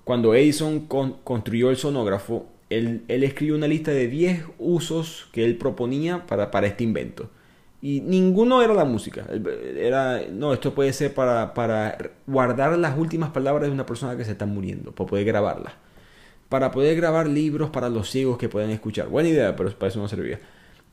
[0.03, 5.57] Cuando Edison construyó el sonógrafo, él, él, escribió una lista de 10 usos que él
[5.57, 7.29] proponía para, para este invento.
[7.81, 9.25] Y ninguno era la música.
[9.77, 14.25] Era, no, esto puede ser para, para guardar las últimas palabras de una persona que
[14.25, 15.73] se está muriendo, para poder grabarlas.
[16.47, 19.07] Para poder grabar libros para los ciegos que puedan escuchar.
[19.07, 20.39] Buena idea, pero para eso no servía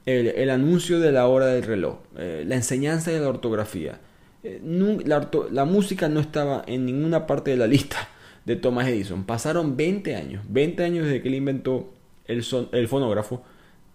[0.09, 4.01] el, anuncio de la hora del reloj, eh, la enseñanza de la ortografía.
[4.43, 4.61] Eh,
[5.05, 8.09] la, música no estaba en ninguna parte de la lista
[8.45, 9.25] de Thomas Edison.
[9.25, 11.93] Pasaron 20 años, 20 años desde que él inventó
[12.25, 13.43] el, el fonógrafo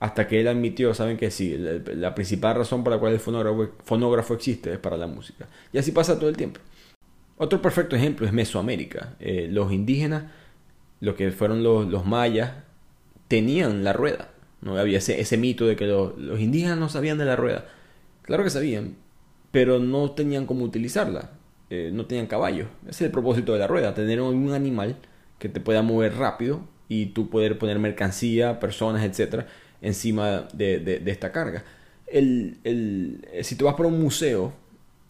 [0.04, 3.70] hasta que él admitió, saben que sí, la, principal razón por la cual el fonógrafo,
[3.86, 5.48] fonógrafo, existe es para la música.
[5.72, 6.60] Y así pasa todo el tiempo.
[7.38, 9.16] Otro perfecto ejemplo es Mesoamérica.
[9.22, 10.26] Eh, los indígenas,
[11.00, 12.52] lo que fueron los, los mayas,
[13.30, 14.32] tenían la rueda.
[14.60, 17.70] No había ese, mito de que los indígenas no sabían de la rueda.
[18.24, 18.98] Claro que sabían,
[19.52, 21.30] pero no tenían cómo utilizarla.
[21.70, 22.68] Eh, no tenían caballos.
[22.82, 24.98] Ese es el propósito de la rueda, tener un animal
[25.40, 29.48] que te pueda mover rápido y tú poder poner mercancía, personas, etcétera,
[29.84, 31.64] encima de, esta carga.
[32.08, 34.54] El, el, si tú vas por un museo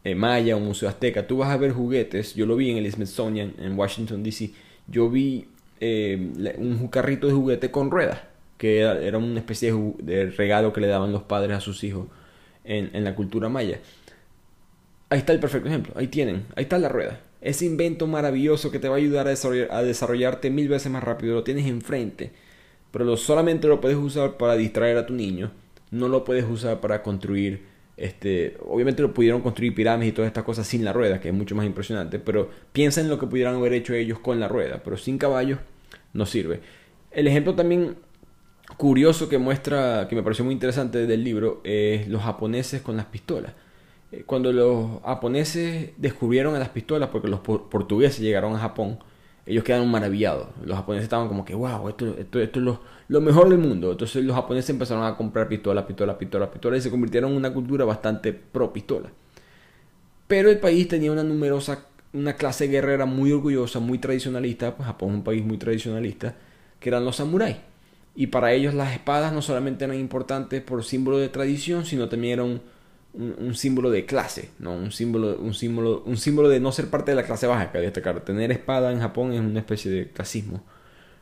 [0.04, 2.36] eh, maya un museo azteca, tú vas a ver juguetes.
[2.36, 4.52] Yo lo vi en el Smithsonian en Washington DC.
[4.88, 5.48] Yo vi
[5.80, 8.20] eh, un carrito de juguete con ruedas
[8.64, 12.08] que era, una especie de, regalo que le daban los padres a sus hijos
[12.64, 13.82] en, la cultura maya.
[15.10, 17.20] Ahí está el perfecto ejemplo, ahí tienen, ahí está la rueda.
[17.42, 21.44] Ese invento maravilloso que te va a ayudar a, desarrollarte mil veces más rápido, lo
[21.44, 22.32] tienes enfrente,
[22.94, 25.52] pero solamente lo puedes usar para distraer a tu niño,
[25.92, 30.44] no lo puedes usar para construir este, obviamente lo pudieron construir pirámides y todas estas
[30.44, 33.56] cosas sin la rueda, que es mucho más impresionante, pero piensa en lo que pudieran
[33.56, 35.60] haber hecho ellos con la rueda, pero sin caballos
[36.14, 36.62] no sirve.
[37.12, 37.98] El ejemplo también
[38.78, 43.06] curioso que muestra, que me pareció muy interesante del libro, es los japoneses con las
[43.06, 43.54] pistolas.
[44.12, 48.98] Eh, cuando los japoneses descubrieron las pistolas, porque los portugueses llegaron a Japón,
[49.46, 50.48] ellos quedaron maravillados.
[50.64, 52.66] Los japoneses estaban como que, wow, esto, esto, esto es
[53.10, 53.92] lo, mejor del mundo.
[53.92, 57.54] Entonces los japoneses empezaron a comprar pistolas, pistolas, pistolas, pistolas y se convirtieron en una
[57.54, 59.10] cultura bastante pro pistola.
[60.28, 64.76] Pero el país tenía una numerosa, una clase guerrera muy orgullosa, muy tradicionalista.
[64.76, 66.36] Pues Japón es un país muy tradicionalista,
[66.80, 67.58] que eran los samuráis.
[68.16, 72.40] Y para ellos las espadas no solamente eran importantes por símbolo de tradición, sino también
[72.40, 72.62] eran
[73.14, 74.74] un, símbolo de clase, ¿no?
[74.74, 77.78] Un símbolo, un, símbolo, un símbolo de no ser parte de la clase baja, que
[77.78, 78.22] destacar.
[78.22, 80.64] Tener espada en Japón es una especie de clasismo,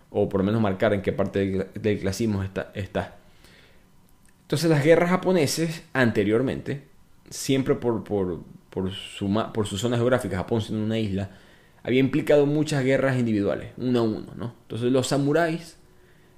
[0.10, 3.18] o por lo menos marcar en qué parte del, clasismo está, está.
[4.44, 6.84] Entonces las guerras japoneses anteriormente,
[7.30, 11.32] siempre por, por, por, su, por su zona geográfica, Japón siendo una isla,
[11.84, 14.56] había implicado muchas guerras individuales, uno a uno, ¿no?
[14.64, 15.78] Entonces los samuráis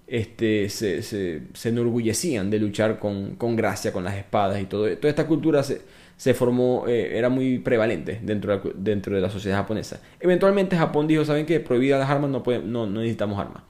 [0.08, 4.96] este, se, se, enorgullecían de luchar con, con, gracia, con las espadas y todo.
[4.98, 5.82] Toda esta cultura se,
[6.18, 10.02] se formó, eh, era muy prevalente dentro de, la, dentro de la sociedad japonesa.
[10.20, 11.60] Eventualmente Japón dijo, ¿saben qué?
[11.60, 13.64] Prohibidas las armas, no, no, no necesitamos armas.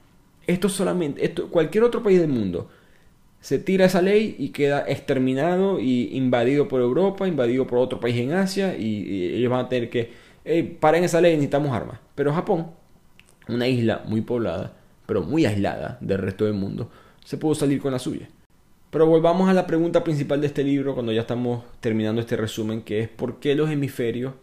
[0.46, 2.68] Esto solamente, esto, cualquier otro país del mundo
[3.40, 8.16] se tira esa ley y queda exterminado y invadido por Europa, invadido por otro país
[8.16, 10.12] en Asia y, ellos van a tener que,
[10.46, 11.98] hey, paren esa ley, necesitamos armas.
[12.14, 12.68] Pero Japón,
[13.46, 14.72] una isla muy poblada,
[15.06, 16.90] pero muy aislada del resto del mundo,
[17.24, 18.28] se pudo salir con la suya.
[18.90, 22.82] Pero volvamos a la pregunta principal de este libro cuando ya estamos terminando este resumen,
[22.82, 24.34] que es por qué los hemisferios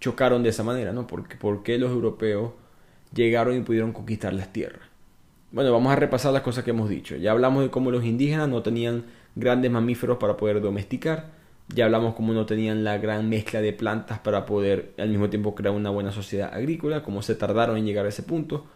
[0.00, 1.06] chocaron de esa manera, ¿no?
[1.06, 2.52] ¿Por qué, por qué los europeos
[3.14, 4.82] llegaron y pudieron conquistar las tierras?
[5.52, 7.14] Bueno, vamos a repasar las cosas que hemos dicho.
[7.14, 9.04] Ya hablamos de cómo los indígenas no tenían
[9.36, 11.30] grandes mamíferos para poder domesticar.
[11.68, 15.54] Ya hablamos cómo no tenían la gran mezcla de plantas para poder al mismo tiempo
[15.54, 18.66] crear una buena sociedad agrícola, cómo se tardaron en llegar a ese punto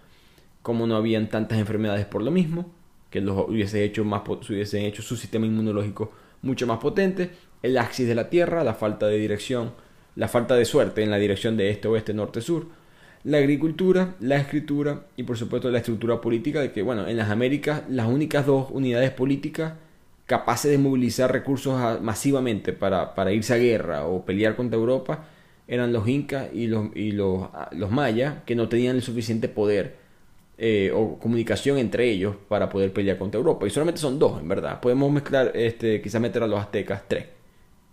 [0.68, 2.70] como no habían tantas enfermedades por lo mismo,
[3.08, 6.12] que los hubiese hecho, más, hubiesen hecho su sistema inmunológico
[6.42, 7.30] mucho más potente,
[7.62, 9.72] el axis de la Tierra, la falta de dirección,
[10.14, 12.66] la falta de suerte en la dirección de este, oeste, norte, sur,
[13.24, 17.30] la agricultura, la escritura y por supuesto la estructura política de que, bueno, en las
[17.30, 19.72] Américas las únicas dos unidades políticas
[20.26, 25.24] capaces de movilizar recursos masivamente para, para irse a guerra o pelear contra Europa
[25.66, 30.07] eran los incas y los, y los, los mayas que no tenían el suficiente poder
[30.60, 33.64] eh, o comunicación entre ellos para poder pelear contra Europa.
[33.66, 34.80] Y solamente son dos, en verdad.
[34.80, 37.26] Podemos mezclar, este, quizás meter a los aztecas, tres.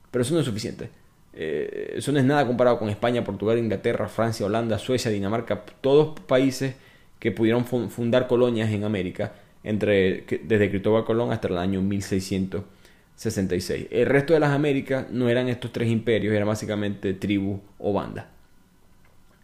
[0.10, 0.90] Pero eso no es suficiente.
[1.34, 6.20] Eh, eso no es nada comparado con España, Portugal, Inglaterra, Francia, Holanda, Suecia, Dinamarca, todos
[6.22, 6.74] países
[7.20, 13.88] que pudieron fundar colonias en América entre, desde Cristóbal Colón hasta el año 1666.
[13.92, 18.30] El resto de las Américas no eran estos tres imperios, eran básicamente tribu o banda.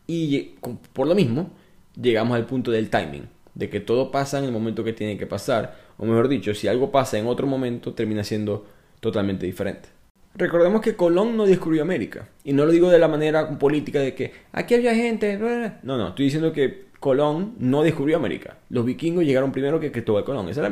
[0.08, 0.56] Y
[0.94, 1.52] por lo mismo,
[2.00, 5.28] llegamos al punto del timing, de que todo pasa en el momento que tiene que
[5.28, 8.66] pasar, o mejor dicho, si algo pasa en otro momento, termina siendo
[9.00, 9.89] totalmente diferente.
[10.36, 14.16] Recordemos que Colón no descubrió América, y no lo digo de la manera política de
[14.16, 15.38] que aquí había gente,
[15.84, 18.58] no, no, estoy diciendo que Colón no descubrió América.
[18.70, 20.48] Los vikingos llegaron primero que Cristóbal Colón.
[20.50, 20.70] Esa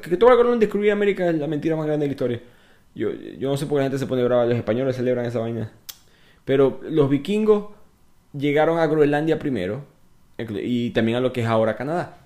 [0.00, 2.40] Cristóbal Colón descubrió América es la mentira más grande de la historia.
[2.94, 5.40] Yo, yo no sé por qué la gente se pone brava, los españoles celebran esa
[5.40, 5.70] vaina.
[6.46, 7.66] Pero los vikingos
[8.32, 9.84] llegaron a Groenlandia primero,
[10.38, 12.18] y también a lo que es ahora Canadá.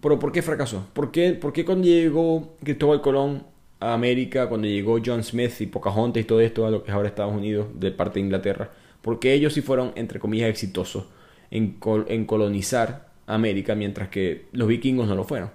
[0.00, 0.86] Pero ¿por qué fracasó?
[0.92, 3.44] ¿Por qué, por qué cuando llegó Cristóbal Colón
[3.78, 6.94] a América, cuando llegó John Smith y Pocahontas y todo esto a lo que es
[6.94, 8.70] ahora Estados Unidos de parte de Inglaterra,
[9.02, 11.06] porque ellos sí fueron, entre comillas, exitosos
[11.50, 11.78] en,
[12.26, 15.50] colonizar América, mientras que los vikingos no lo fueron?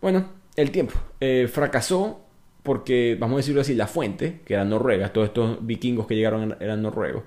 [0.00, 0.94] Bueno, el tiempo.
[1.20, 2.20] Eh, fracasó
[2.62, 6.56] porque, vamos a decirlo así, la fuente, que era Noruega, todos estos vikingos que llegaron
[6.60, 7.22] eran noruegos,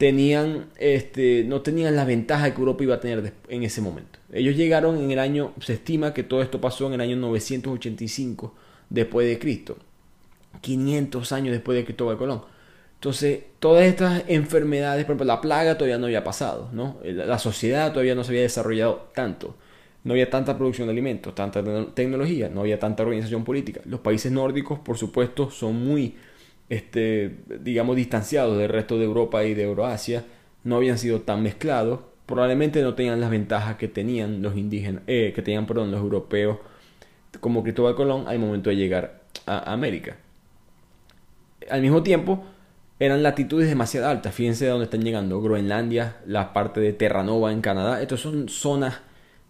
[0.00, 4.18] tenían, este, no tenían la ventaja que Europa iba a tener en ese momento.
[4.32, 8.54] Ellos llegaron en el año, se estima que todo esto pasó en el año 985
[8.88, 9.76] después de Cristo,
[10.62, 12.40] 500 años después de Cristóbal Colón.
[12.94, 16.96] Entonces, todas estas enfermedades, por ejemplo, la plaga todavía no había pasado, ¿no?
[17.04, 19.54] La sociedad todavía no se había desarrollado tanto.
[20.04, 23.82] No había tanta producción de alimentos, tanta tecnología, no había tanta organización política.
[23.84, 26.16] Los países nórdicos, por supuesto, son muy
[26.70, 30.24] este, digamos, distanciados del resto de Europa y de Euroasia,
[30.64, 35.32] no habían sido tan mezclados, probablemente no tenían las ventajas que tenían los indígenas, eh,
[35.34, 36.58] que tenían, perdón, los europeos.
[37.40, 40.16] Como Cristóbal Colón al momento de llegar a América.
[41.68, 42.44] Al mismo tiempo,
[43.00, 47.62] eran latitudes demasiado altas, fíjense de dónde están llegando, Groenlandia, la parte de Terranova en
[47.62, 49.00] Canadá, estas son zonas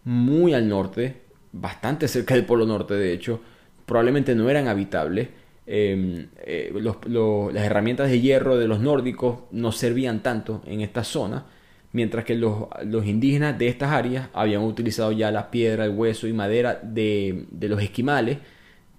[0.05, 1.21] muy al norte,
[1.53, 3.41] bastante cerca del Polo Norte de hecho,
[3.87, 5.29] probablemente no eran habitables,
[5.73, 11.47] Em, eh, las herramientas de hierro de los nórdicos no servían tanto en esta zona,
[11.93, 12.67] mientras que los,
[13.07, 17.81] indígenas de estas áreas habían utilizado ya la piedra, el hueso y madera de, los
[17.81, 18.39] esquimales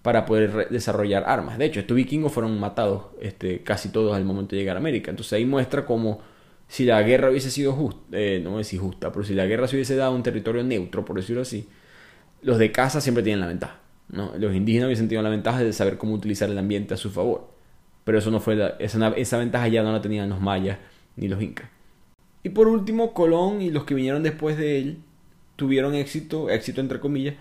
[0.02, 1.58] para poder desarrollar armas.
[1.58, 5.12] De hecho, estos vikingos fueron matados este, casi todos al momento de llegar a América.
[5.12, 6.22] Entonces ahí muestra cómo
[6.70, 9.76] si la guerra hubiese sido justa, eh, no es justa, pero si la guerra se
[9.76, 11.68] hubiese dado un territorio neutro, por decirlo así,
[12.44, 13.82] los de casa siempre tienen la ventaja.
[14.12, 17.50] Los indígenas hubiesen tenido la ventaja de saber cómo utilizar el ambiente a su favor.
[18.04, 20.78] Pero eso no fue esa, esa ventaja ya no la tenían los mayas
[21.16, 21.70] ni los incas.
[22.44, 24.98] Y por último, Colón y los que vinieron después de él
[25.56, 27.36] tuvieron éxito, éxito entre comillas,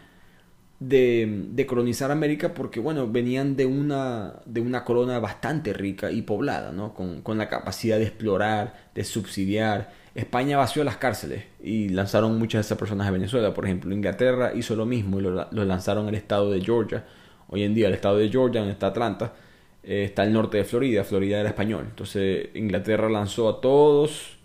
[0.78, 6.22] de, de, colonizar América porque, bueno, venían de una, de una corona bastante rica y
[6.22, 6.94] poblada, ¿no?
[6.94, 9.92] Con, con la capacidad de explorar, de subsidiar.
[10.14, 13.94] España vació las cárceles y lanzaron muchas de esas personas a Venezuela, por ejemplo.
[13.94, 17.04] Inglaterra hizo lo mismo y lo, lanzaron al estado de Georgia.
[17.48, 19.34] Hoy en día el estado de Georgia, donde está Atlanta,
[19.82, 21.04] eh, está al norte de Florida.
[21.04, 21.86] Florida era español.
[21.88, 24.38] Entonces Inglaterra lanzó a todos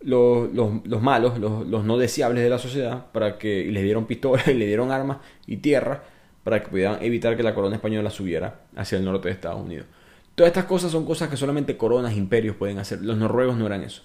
[0.00, 4.06] los, los, malos, los, los, no deseables de la sociedad, para que y les dieron
[4.06, 6.02] pistolas y le dieron armas y tierra
[6.44, 9.86] para que pudieran evitar que la corona española subiera hacia el norte de Estados Unidos.
[10.34, 13.02] Todas estas cosas son cosas que solamente coronas, imperios pueden hacer.
[13.02, 14.02] Los noruegos no eran eso.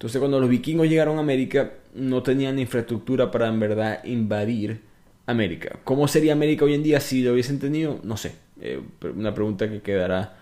[0.00, 4.80] Entonces cuando los vikingos llegaron a América no tenían infraestructura para en verdad invadir
[5.26, 5.78] América.
[5.84, 8.00] ¿Cómo sería América hoy en día si lo hubiesen tenido?
[8.02, 8.32] No sé.
[8.62, 8.80] Eh,
[9.14, 10.38] una pregunta que quedará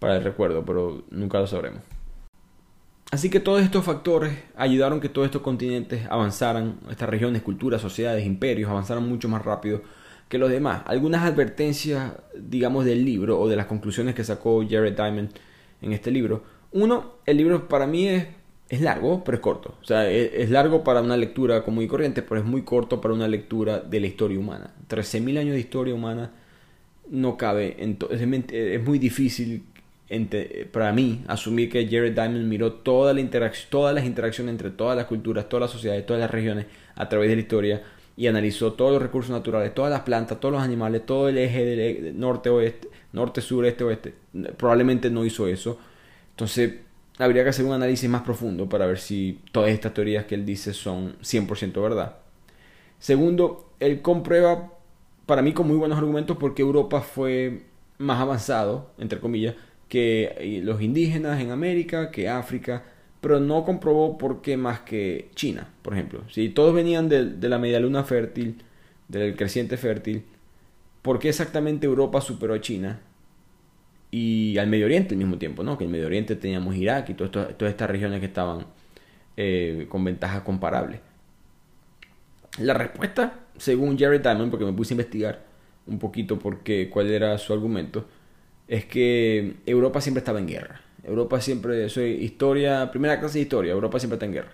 [0.00, 1.82] para el recuerdo, pero nunca lo sabremos.
[3.12, 8.26] Así que todos estos factores ayudaron que todos estos continentes avanzaran, estas regiones, culturas, sociedades,
[8.26, 9.82] imperios, avanzaran mucho más rápido
[10.28, 10.82] que los demás.
[10.84, 15.30] Algunas advertencias, digamos, del libro o de las conclusiones que sacó Jared Diamond
[15.80, 16.42] en este libro.
[16.72, 18.26] Uno, el libro para mí es,
[18.68, 19.74] es largo, pero es corto.
[19.80, 23.14] O sea, es, largo para una lectura común y corriente, pero es muy corto para
[23.14, 24.74] una lectura de la historia humana.
[24.88, 26.32] 13.000 años de historia humana
[27.08, 29.64] no cabe, en es, muy difícil
[30.72, 35.06] para mí, asumir que Jared Diamond miró toda la todas las interacciones entre todas las
[35.06, 37.82] culturas, todas las sociedades, todas las regiones a través de la historia
[38.16, 41.64] y analizó todos los recursos naturales, todas las plantas, todos los animales, todo el eje
[41.64, 44.14] del e, norte-oeste, norte-sur, este-oeste.
[44.56, 45.78] Probablemente no hizo eso.
[46.30, 46.72] Entonces,
[47.18, 50.44] habría que hacer un análisis más profundo para ver si todas estas teorías que él
[50.44, 52.16] dice son 100% verdad.
[52.98, 54.72] Segundo, él comprueba
[55.26, 57.62] para mí con muy buenos argumentos porque Europa fue
[57.98, 59.54] más avanzado, entre comillas,
[59.88, 62.84] que los indígenas en América, que África,
[63.20, 66.22] pero no comprobó por qué más que China, por ejemplo.
[66.30, 68.62] Si todos venían de, de la media luna fértil,
[69.08, 70.24] del creciente fértil,
[71.02, 73.00] ¿por qué exactamente Europa superó a China?
[74.10, 75.76] Y al Medio Oriente al mismo tiempo, ¿no?
[75.76, 78.66] Que en el Medio Oriente teníamos Irak y todas estas regiones que estaban
[79.36, 81.00] eh, con ventajas comparables.
[82.58, 85.44] La respuesta, según Jerry Diamond, porque me puse a investigar
[85.86, 88.06] un poquito por qué, cuál era su argumento,
[88.66, 90.80] es que Europa siempre estaba en guerra.
[91.04, 94.52] Europa siempre, soy historia, primera clase de historia, Europa siempre está en guerra.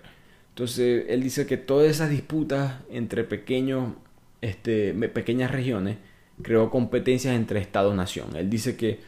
[0.49, 3.93] Entonces, él dice que todas esas disputas entre pequeños,
[4.41, 5.97] este, pequeñas regiones
[6.43, 8.35] creó competencias entre Estados-nación.
[8.35, 8.99] Él dice que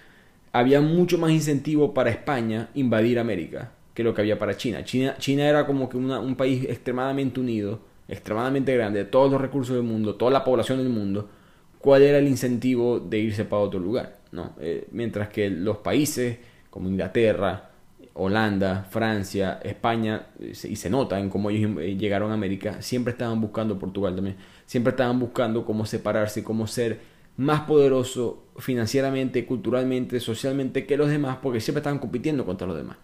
[0.56, 4.86] había mucho más incentivo para España invadir América que lo que había para China.
[4.86, 9.84] China, China era como que un país extremadamente unido, extremadamente grande, todos los recursos del
[9.84, 11.30] mundo, toda la población del mundo.
[11.80, 14.20] ¿Cuál era el incentivo de irse para otro lugar?
[14.62, 16.38] Eh, mientras que los países
[16.70, 17.72] como Inglaterra,
[18.14, 23.42] Holanda, Francia, España, y se nota en cómo ellos eh, llegaron a América, siempre estaban
[23.42, 30.86] buscando, Portugal también, siempre estaban buscando cómo separarse, cómo ser más poderoso financieramente, culturalmente, socialmente
[30.86, 32.98] que los demás, porque siempre estaban compitiendo contra los demás.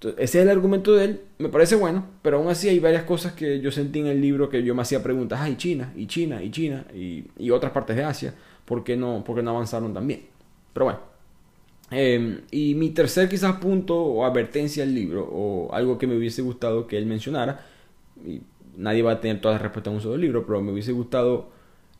[0.00, 3.32] ese es el argumento de él, me parece bueno, pero aún así hay varias cosas
[3.34, 6.06] que yo sentí en el libro que yo me hacía preguntas, ah, y China, y
[6.06, 8.34] China, y China, y, y otras partes de Asia,
[8.64, 10.22] ¿por qué no, por qué no avanzaron también?
[10.72, 11.12] Pero bueno.
[11.90, 16.40] Em, y mi tercer quizás punto o advertencia al libro, o algo que me hubiese
[16.40, 17.66] gustado que él mencionara,
[18.26, 18.40] y
[18.76, 21.50] nadie va a tener todas las respuestas en un solo libro, pero me hubiese gustado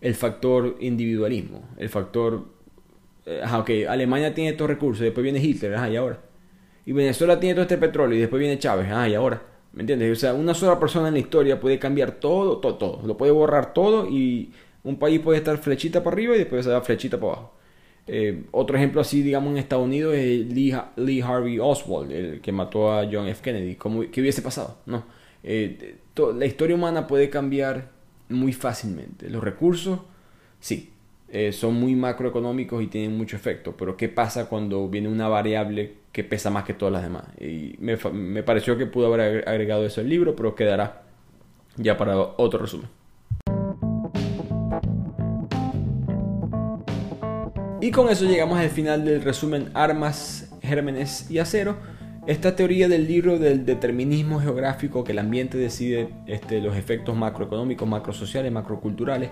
[0.02, 2.44] el factor individualismo, el factor,
[3.24, 6.20] eh, ok, Alemania tiene estos recursos, después viene Hitler, ajá, ahora.
[6.84, 9.42] Y Venezuela tiene todo este petróleo, y después viene Chávez, ajá, ahora.
[9.72, 10.12] ¿Me entiendes?
[10.12, 13.06] O sea, una sola persona en la historia puede cambiar todo, todo, todo.
[13.06, 14.52] Lo puede borrar todo y
[14.84, 17.54] un país puede estar flechita para arriba y después se flechita para abajo.
[18.06, 22.92] Eh, otro ejemplo así, digamos, en Estados Unidos es Lee, Harvey Oswald, el que mató
[22.92, 23.42] a John F.
[23.42, 23.76] Kennedy.
[23.76, 24.78] ¿Cómo, ¿Qué hubiese pasado?
[24.84, 25.04] No.
[25.42, 25.96] Eh,
[26.34, 27.91] la historia humana puede cambiar
[28.32, 29.30] muy fácilmente.
[29.30, 30.00] Los recursos,
[30.60, 30.92] sí,
[31.28, 33.74] eh, son muy macroeconómicos y tienen mucho efecto.
[33.76, 37.24] Pero ¿qué pasa cuando viene una variable que pesa más que todas las demás?
[37.40, 41.02] Y me, me pareció que pudo haber agregado eso al libro, pero quedará
[41.76, 42.88] ya para otro resumen.
[47.80, 51.76] Y con eso llegamos al final del resumen Armas, Gérmenes y Acero.
[52.24, 57.88] Esta teoría del libro del determinismo geográfico, que el ambiente decide este, los efectos macroeconómicos,
[57.88, 59.30] macrosociales, macroculturales,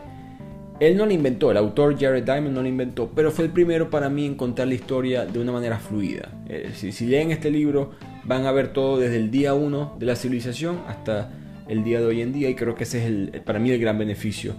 [0.80, 3.90] él no la inventó, el autor Jared Diamond no la inventó, pero fue el primero
[3.90, 6.30] para mí en contar la historia de una manera fluida.
[6.48, 7.92] Eh, si, leen este libro
[8.24, 11.30] van a ver todo desde el día 1 de la civilización hasta
[11.68, 13.78] el día de hoy en día y creo que ese es el, para mí el
[13.78, 14.54] gran beneficio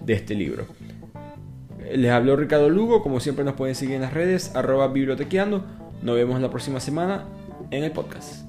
[0.00, 0.64] de este libro.
[1.94, 5.66] Les habló Ricardo Lugo, como siempre nos pueden seguir en las redes, arroba bibliotequeando.
[6.02, 7.26] Nos vemos la próxima semana
[7.76, 8.43] en el podcast.